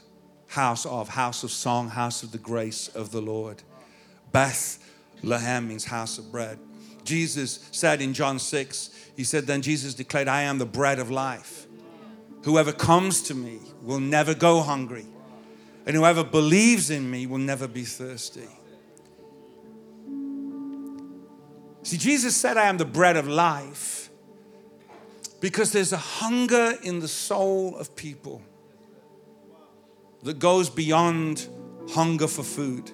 house 0.47 0.85
of, 0.85 1.09
house 1.09 1.43
of 1.43 1.51
song, 1.51 1.89
house 1.89 2.21
of 2.21 2.31
the 2.31 2.37
grace 2.37 2.87
of 2.89 3.11
the 3.11 3.21
Lord. 3.21 3.63
Beth 4.31 4.77
Lehem 5.23 5.67
means 5.67 5.85
house 5.85 6.19
of 6.19 6.31
bread. 6.31 6.59
Jesus 7.03 7.67
said 7.71 8.01
in 8.01 8.13
John 8.13 8.37
6, 8.37 8.89
He 9.15 9.23
said, 9.23 9.47
Then 9.47 9.61
Jesus 9.61 9.93
declared, 9.93 10.27
I 10.27 10.43
am 10.43 10.59
the 10.59 10.65
bread 10.65 10.99
of 10.99 11.09
life. 11.09 11.65
Whoever 12.43 12.71
comes 12.71 13.21
to 13.23 13.34
me 13.34 13.59
will 13.82 13.99
never 13.99 14.34
go 14.34 14.61
hungry, 14.61 15.07
and 15.86 15.95
whoever 15.95 16.23
believes 16.23 16.89
in 16.89 17.09
me 17.09 17.25
will 17.25 17.39
never 17.39 17.67
be 17.67 17.84
thirsty. 17.84 18.47
See, 21.84 21.97
Jesus 21.97 22.36
said, 22.36 22.57
I 22.57 22.67
am 22.67 22.78
the 22.78 22.86
bread 22.86 23.17
of 23.17 23.28
life 23.28 24.09
because 25.39 25.71
there's 25.71 25.93
a 25.93 25.97
hunger 25.97 26.73
in 26.84 26.99
the 26.99 27.07
soul 27.07 27.75
of 27.78 27.95
people 27.95 28.41
that 30.24 30.39
goes 30.39 30.70
beyond 30.70 31.47
hunger 31.89 32.28
for 32.28 32.43
food. 32.43 32.91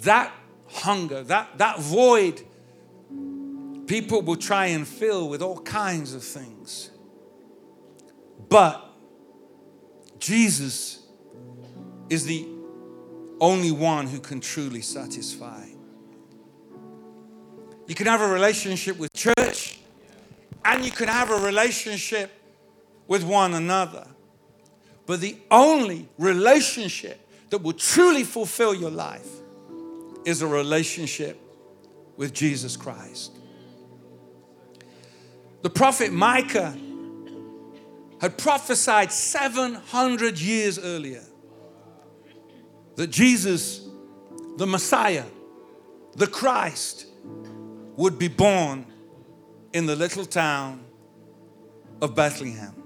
That 0.00 0.32
hunger, 0.68 1.22
that, 1.24 1.58
that 1.58 1.80
void, 1.80 2.42
people 3.86 4.22
will 4.22 4.36
try 4.36 4.66
and 4.66 4.86
fill 4.86 5.28
with 5.28 5.42
all 5.42 5.60
kinds 5.60 6.14
of 6.14 6.22
things. 6.22 6.90
But 8.48 8.82
Jesus 10.18 11.02
is 12.08 12.24
the 12.24 12.46
only 13.40 13.70
one 13.70 14.06
who 14.06 14.20
can 14.20 14.40
truly 14.40 14.80
satisfy. 14.80 15.66
You 17.86 17.94
can 17.94 18.06
have 18.06 18.20
a 18.20 18.28
relationship 18.28 18.98
with 18.98 19.12
church, 19.12 19.78
and 20.64 20.84
you 20.84 20.90
can 20.90 21.08
have 21.08 21.30
a 21.30 21.36
relationship 21.36 22.32
with 23.06 23.22
one 23.22 23.54
another. 23.54 24.06
But 25.06 25.20
the 25.20 25.36
only 25.50 26.08
relationship 26.18 27.20
that 27.50 27.62
will 27.62 27.72
truly 27.72 28.24
fulfill 28.24 28.74
your 28.74 28.90
life 28.90 29.28
is 30.24 30.42
a 30.42 30.46
relationship 30.46 31.40
with 32.16 32.32
Jesus 32.32 32.76
Christ. 32.76 33.32
The 35.62 35.70
prophet 35.70 36.12
Micah 36.12 36.76
had 38.20 38.36
prophesied 38.36 39.12
700 39.12 40.38
years 40.38 40.78
earlier 40.78 41.22
that 42.96 43.08
Jesus, 43.08 43.86
the 44.56 44.66
Messiah, 44.66 45.24
the 46.16 46.26
Christ, 46.26 47.06
would 47.96 48.18
be 48.18 48.28
born 48.28 48.86
in 49.72 49.86
the 49.86 49.94
little 49.94 50.24
town 50.24 50.82
of 52.00 52.14
Bethlehem. 52.14 52.85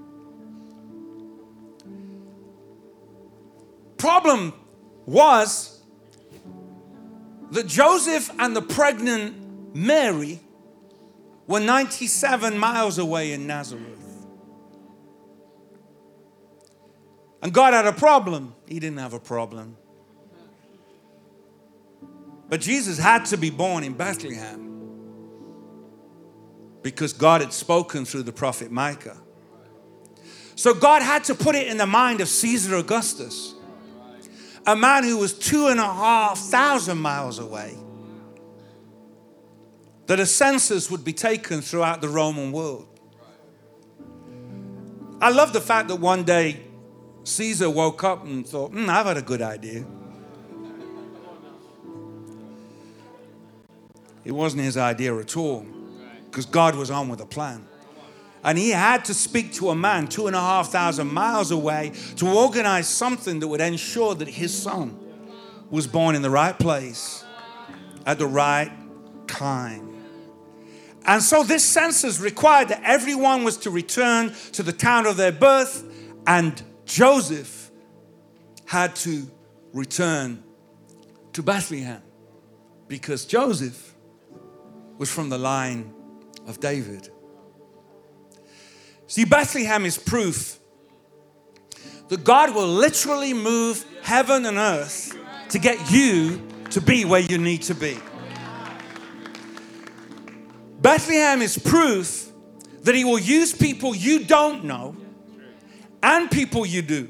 Problem 4.00 4.54
was 5.04 5.82
that 7.50 7.66
Joseph 7.66 8.30
and 8.38 8.56
the 8.56 8.62
pregnant 8.62 9.76
Mary 9.76 10.40
were 11.46 11.60
97 11.60 12.56
miles 12.56 12.96
away 12.96 13.32
in 13.32 13.46
Nazareth. 13.46 13.84
And 17.42 17.52
God 17.52 17.74
had 17.74 17.86
a 17.86 17.92
problem. 17.92 18.54
He 18.66 18.80
didn't 18.80 19.00
have 19.00 19.12
a 19.12 19.20
problem. 19.20 19.76
But 22.48 22.62
Jesus 22.62 22.98
had 22.98 23.26
to 23.26 23.36
be 23.36 23.50
born 23.50 23.84
in 23.84 23.92
Bethlehem 23.92 24.66
because 26.80 27.12
God 27.12 27.42
had 27.42 27.52
spoken 27.52 28.06
through 28.06 28.22
the 28.22 28.32
prophet 28.32 28.70
Micah. 28.70 29.18
So 30.54 30.72
God 30.72 31.02
had 31.02 31.24
to 31.24 31.34
put 31.34 31.54
it 31.54 31.66
in 31.66 31.76
the 31.76 31.86
mind 31.86 32.22
of 32.22 32.28
Caesar 32.28 32.76
Augustus, 32.76 33.54
a 34.70 34.76
man 34.76 35.02
who 35.02 35.16
was 35.18 35.32
two 35.32 35.66
and 35.66 35.80
a 35.80 35.82
half 35.82 36.38
thousand 36.38 36.98
miles 36.98 37.40
away, 37.40 37.76
that 40.06 40.20
a 40.20 40.26
census 40.26 40.88
would 40.88 41.04
be 41.04 41.12
taken 41.12 41.60
throughout 41.60 42.00
the 42.00 42.08
Roman 42.08 42.52
world. 42.52 42.86
I 45.20 45.30
love 45.30 45.52
the 45.52 45.60
fact 45.60 45.88
that 45.88 45.96
one 45.96 46.22
day 46.22 46.60
Caesar 47.24 47.68
woke 47.68 48.04
up 48.04 48.24
and 48.24 48.46
thought, 48.46 48.70
hmm, 48.70 48.88
I've 48.88 49.06
had 49.06 49.16
a 49.16 49.22
good 49.22 49.42
idea. 49.42 49.84
It 54.24 54.32
wasn't 54.32 54.62
his 54.62 54.76
idea 54.76 55.16
at 55.18 55.36
all 55.36 55.66
because 56.26 56.46
God 56.46 56.76
was 56.76 56.92
on 56.92 57.08
with 57.08 57.20
a 57.20 57.26
plan. 57.26 57.66
And 58.42 58.56
he 58.56 58.70
had 58.70 59.04
to 59.06 59.14
speak 59.14 59.52
to 59.54 59.70
a 59.70 59.74
man 59.74 60.06
two 60.06 60.26
and 60.26 60.34
a 60.34 60.40
half 60.40 60.70
thousand 60.70 61.12
miles 61.12 61.50
away 61.50 61.92
to 62.16 62.28
organize 62.28 62.88
something 62.88 63.40
that 63.40 63.48
would 63.48 63.60
ensure 63.60 64.14
that 64.14 64.28
his 64.28 64.56
son 64.56 64.98
was 65.70 65.86
born 65.86 66.14
in 66.14 66.22
the 66.22 66.30
right 66.30 66.58
place 66.58 67.24
at 68.06 68.18
the 68.18 68.26
right 68.26 68.72
time. 69.26 69.90
And 71.06 71.22
so 71.22 71.42
this 71.42 71.64
census 71.64 72.20
required 72.20 72.68
that 72.68 72.82
everyone 72.84 73.44
was 73.44 73.56
to 73.58 73.70
return 73.70 74.34
to 74.52 74.62
the 74.62 74.72
town 74.72 75.06
of 75.06 75.16
their 75.16 75.32
birth, 75.32 75.84
and 76.26 76.62
Joseph 76.84 77.70
had 78.66 78.94
to 78.96 79.30
return 79.72 80.42
to 81.32 81.42
Bethlehem 81.42 82.02
because 82.88 83.24
Joseph 83.24 83.94
was 84.98 85.10
from 85.10 85.28
the 85.28 85.38
line 85.38 85.94
of 86.46 86.60
David. 86.60 87.10
See, 89.10 89.24
Bethlehem 89.24 89.86
is 89.86 89.98
proof 89.98 90.60
that 92.06 92.22
God 92.22 92.54
will 92.54 92.68
literally 92.68 93.34
move 93.34 93.84
heaven 94.02 94.46
and 94.46 94.56
earth 94.56 95.18
to 95.48 95.58
get 95.58 95.90
you 95.90 96.40
to 96.70 96.80
be 96.80 97.04
where 97.04 97.18
you 97.18 97.36
need 97.36 97.62
to 97.62 97.74
be. 97.74 97.98
Bethlehem 100.80 101.42
is 101.42 101.58
proof 101.58 102.30
that 102.84 102.94
He 102.94 103.04
will 103.04 103.18
use 103.18 103.52
people 103.52 103.96
you 103.96 104.26
don't 104.26 104.62
know 104.62 104.96
and 106.04 106.30
people 106.30 106.64
you 106.64 106.80
do. 106.80 107.08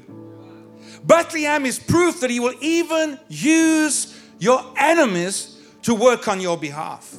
Bethlehem 1.03 1.67
is 1.67 1.77
proof 1.77 2.21
that 2.21 2.31
He 2.31 2.39
will 2.39 2.55
even 2.61 3.19
use 3.29 4.19
your 4.39 4.73
enemies 4.75 5.55
to 5.83 5.93
work 5.93 6.27
on 6.27 6.41
your 6.41 6.57
behalf. 6.57 7.15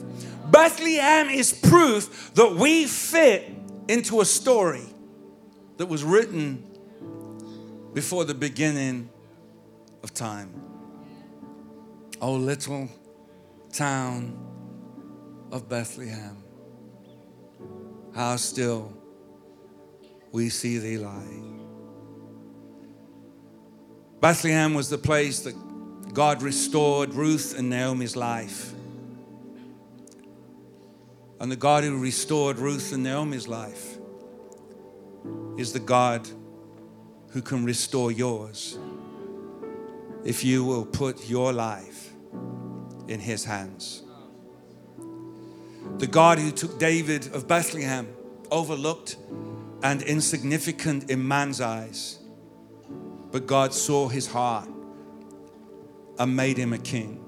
Bethlehem 0.51 1.29
is 1.29 1.53
proof 1.53 2.33
that 2.35 2.57
we 2.57 2.87
fit 2.87 3.62
into 3.89 4.21
a 4.21 4.25
story 4.25 4.85
that 5.77 5.87
was 5.87 6.05
written 6.05 6.65
before 7.93 8.25
the 8.25 8.35
beginning 8.35 9.11
of 10.03 10.15
time. 10.15 10.53
Oh, 12.21 12.35
little 12.35 12.89
town 13.73 14.39
of 15.51 15.69
Bethlehem, 15.69 16.37
how 18.15 18.37
still 18.37 18.93
we 20.31 20.49
see 20.49 20.79
thee 20.79 20.99
lie. 20.99 21.43
Bethlehem 24.21 24.73
was 24.75 24.89
the 24.89 24.99
place 24.99 25.41
that 25.41 25.55
God 26.15 26.43
restored 26.43 27.13
Ruth 27.15 27.59
and 27.59 27.69
Naomi's 27.69 28.15
life. 28.15 28.73
And 31.43 31.51
the 31.51 31.57
God 31.57 31.83
who 31.83 31.99
restored 31.99 32.61
Ruth 32.61 32.93
and 32.93 33.03
Naomi's 33.03 33.49
life 33.49 33.99
is 35.59 35.73
the 35.73 35.81
God 35.81 36.29
who 37.31 37.43
can 37.43 37.65
restore 37.65 38.13
yours 38.13 38.79
if 40.25 40.45
you 40.45 40.65
will 40.65 40.87
put 40.87 41.29
your 41.29 41.53
life 41.53 42.11
in 43.09 43.19
His 43.19 43.45
hands. 43.45 44.05
The 45.99 46.07
God 46.07 46.39
who 46.39 46.53
took 46.53 46.79
David 46.79 47.35
of 47.35 47.49
Bethlehem, 47.49 48.07
overlooked 48.53 49.17
and 49.83 50.01
insignificant 50.03 51.11
in 51.11 51.27
man's 51.27 51.61
eyes, 51.61 52.21
but 53.33 53.49
God 53.49 53.75
saw 53.75 54.07
his 54.07 54.29
heart 54.29 54.69
and 56.21 56.37
made 56.37 56.57
him 56.57 56.73
a 56.73 56.79
king, 56.79 57.21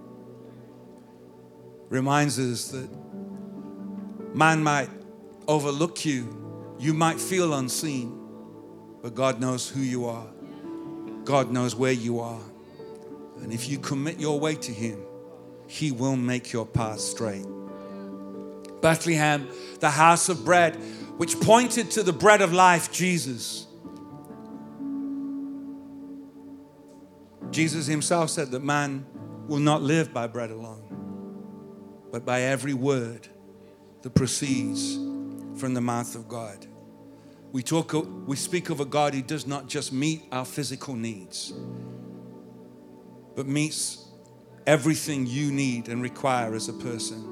reminds 1.89 2.39
us 2.39 2.69
that 2.69 3.04
Man 4.35 4.65
might 4.65 4.91
overlook 5.47 6.05
you, 6.05 6.77
you 6.81 6.93
might 6.93 7.21
feel 7.21 7.55
unseen, 7.55 8.21
but 9.01 9.15
God 9.15 9.41
knows 9.41 9.69
who 9.69 9.81
you 9.81 10.07
are. 10.07 10.27
God 11.25 11.53
knows 11.53 11.77
where 11.77 11.93
you 11.93 12.19
are. 12.19 12.43
And 13.41 13.53
if 13.53 13.69
you 13.69 13.79
commit 13.79 14.19
your 14.19 14.41
way 14.41 14.57
to 14.57 14.73
Him, 14.73 14.99
He 15.69 15.93
will 15.93 16.17
make 16.17 16.53
your 16.53 16.67
path 16.67 16.99
straight. 16.99 17.47
Bethlehem, 18.81 19.49
the 19.79 19.91
house 19.91 20.29
of 20.29 20.45
bread, 20.45 20.75
which 21.17 21.39
pointed 21.41 21.93
to 21.93 22.03
the 22.03 22.13
bread 22.13 22.43
of 22.43 22.53
life, 22.53 22.91
Jesus. 22.91 23.69
Jesus 27.53 27.87
himself 27.87 28.31
said 28.31 28.51
that 28.51 28.65
man 28.65 29.07
will 29.47 29.61
not 29.61 29.81
live 29.81 30.13
by 30.13 30.27
bread 30.27 30.51
alone, 30.51 30.83
but 32.11 32.25
by 32.25 32.41
every 32.41 32.75
word 32.75 33.29
that 34.05 34.15
proceeds 34.15 34.97
from 35.59 35.73
the 35.73 35.81
mouth 35.81 36.15
of 36.15 36.29
God. 36.29 36.67
We 37.53 37.63
talk 37.63 37.95
we 38.27 38.37
speak 38.37 38.69
of 38.69 38.81
a 38.81 38.85
God 38.85 39.15
who 39.15 39.23
does 39.23 39.47
not 39.47 39.67
just 39.67 39.95
meet 39.95 40.25
our 40.31 40.45
physical 40.45 40.95
needs, 40.95 41.55
but 43.35 43.47
meets 43.47 44.07
everything 44.67 45.27
you 45.27 45.51
need 45.51 45.89
and 45.89 46.03
require 46.03 46.55
as 46.55 46.69
a 46.69 46.75
person. 46.75 47.31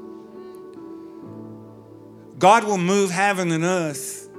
God 2.39 2.65
will 2.65 2.79
move 2.79 3.11
heaven 3.11 3.53
and 3.53 3.65
earth 3.65 4.31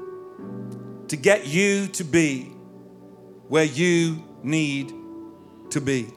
to 1.10 1.16
get 1.16 1.46
you 1.46 1.86
to 1.90 2.04
be 2.04 2.46
where 3.48 3.64
you 3.64 4.24
need 4.42 4.92
to 5.70 5.80
be. 5.80 6.08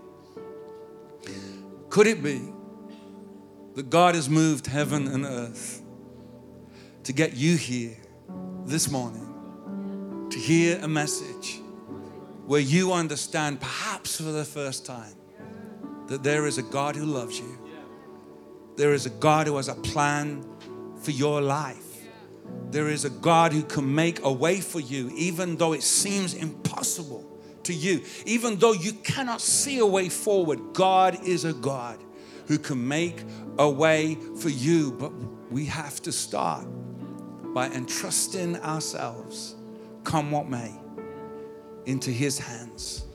Could 1.90 2.06
it 2.06 2.22
be 2.22 2.40
that 3.74 3.90
God 3.90 4.14
has 4.14 4.30
moved 4.30 4.66
heaven 4.66 5.08
and 5.08 5.26
earth 5.26 5.82
to 7.06 7.12
get 7.12 7.36
you 7.36 7.56
here 7.56 7.96
this 8.64 8.90
morning 8.90 10.26
to 10.28 10.40
hear 10.40 10.80
a 10.82 10.88
message 10.88 11.60
where 12.46 12.60
you 12.60 12.92
understand, 12.92 13.60
perhaps 13.60 14.16
for 14.16 14.24
the 14.24 14.44
first 14.44 14.84
time, 14.84 15.14
that 16.08 16.24
there 16.24 16.46
is 16.48 16.58
a 16.58 16.64
God 16.64 16.96
who 16.96 17.04
loves 17.04 17.38
you. 17.38 17.58
There 18.74 18.92
is 18.92 19.06
a 19.06 19.10
God 19.10 19.46
who 19.46 19.56
has 19.56 19.68
a 19.68 19.76
plan 19.76 20.44
for 21.00 21.12
your 21.12 21.40
life. 21.40 22.02
There 22.72 22.88
is 22.88 23.04
a 23.04 23.10
God 23.10 23.52
who 23.52 23.62
can 23.62 23.94
make 23.94 24.24
a 24.24 24.32
way 24.32 24.60
for 24.60 24.80
you, 24.80 25.08
even 25.14 25.54
though 25.54 25.74
it 25.74 25.84
seems 25.84 26.34
impossible 26.34 27.24
to 27.62 27.72
you. 27.72 28.02
Even 28.24 28.56
though 28.58 28.72
you 28.72 28.92
cannot 28.92 29.40
see 29.40 29.78
a 29.78 29.86
way 29.86 30.08
forward, 30.08 30.58
God 30.72 31.24
is 31.24 31.44
a 31.44 31.52
God 31.52 32.02
who 32.48 32.58
can 32.58 32.88
make 32.88 33.22
a 33.60 33.70
way 33.70 34.16
for 34.40 34.48
you. 34.48 34.90
But 34.90 35.12
we 35.52 35.66
have 35.66 36.02
to 36.02 36.10
start 36.10 36.66
by 37.56 37.68
entrusting 37.70 38.54
ourselves, 38.56 39.54
come 40.04 40.30
what 40.30 40.46
may, 40.46 40.70
into 41.86 42.10
His 42.10 42.38
hands. 42.38 43.06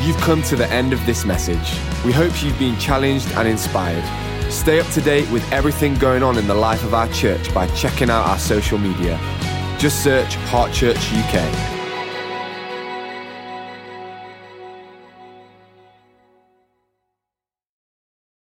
You've 0.00 0.16
come 0.16 0.42
to 0.44 0.56
the 0.56 0.66
end 0.68 0.94
of 0.94 1.04
this 1.04 1.26
message. 1.26 1.78
We 2.06 2.12
hope 2.12 2.42
you've 2.42 2.58
been 2.58 2.78
challenged 2.78 3.30
and 3.32 3.46
inspired. 3.46 4.02
Stay 4.50 4.80
up 4.80 4.86
to 4.92 5.02
date 5.02 5.30
with 5.30 5.44
everything 5.52 5.96
going 5.96 6.22
on 6.22 6.38
in 6.38 6.46
the 6.46 6.54
life 6.54 6.82
of 6.82 6.94
our 6.94 7.12
church 7.12 7.52
by 7.52 7.66
checking 7.74 8.08
out 8.08 8.26
our 8.26 8.38
social 8.38 8.78
media. 8.78 9.18
Just 9.78 10.02
search 10.02 10.36
Heart 10.36 10.72
Church 10.72 11.12
UK. 11.12 11.73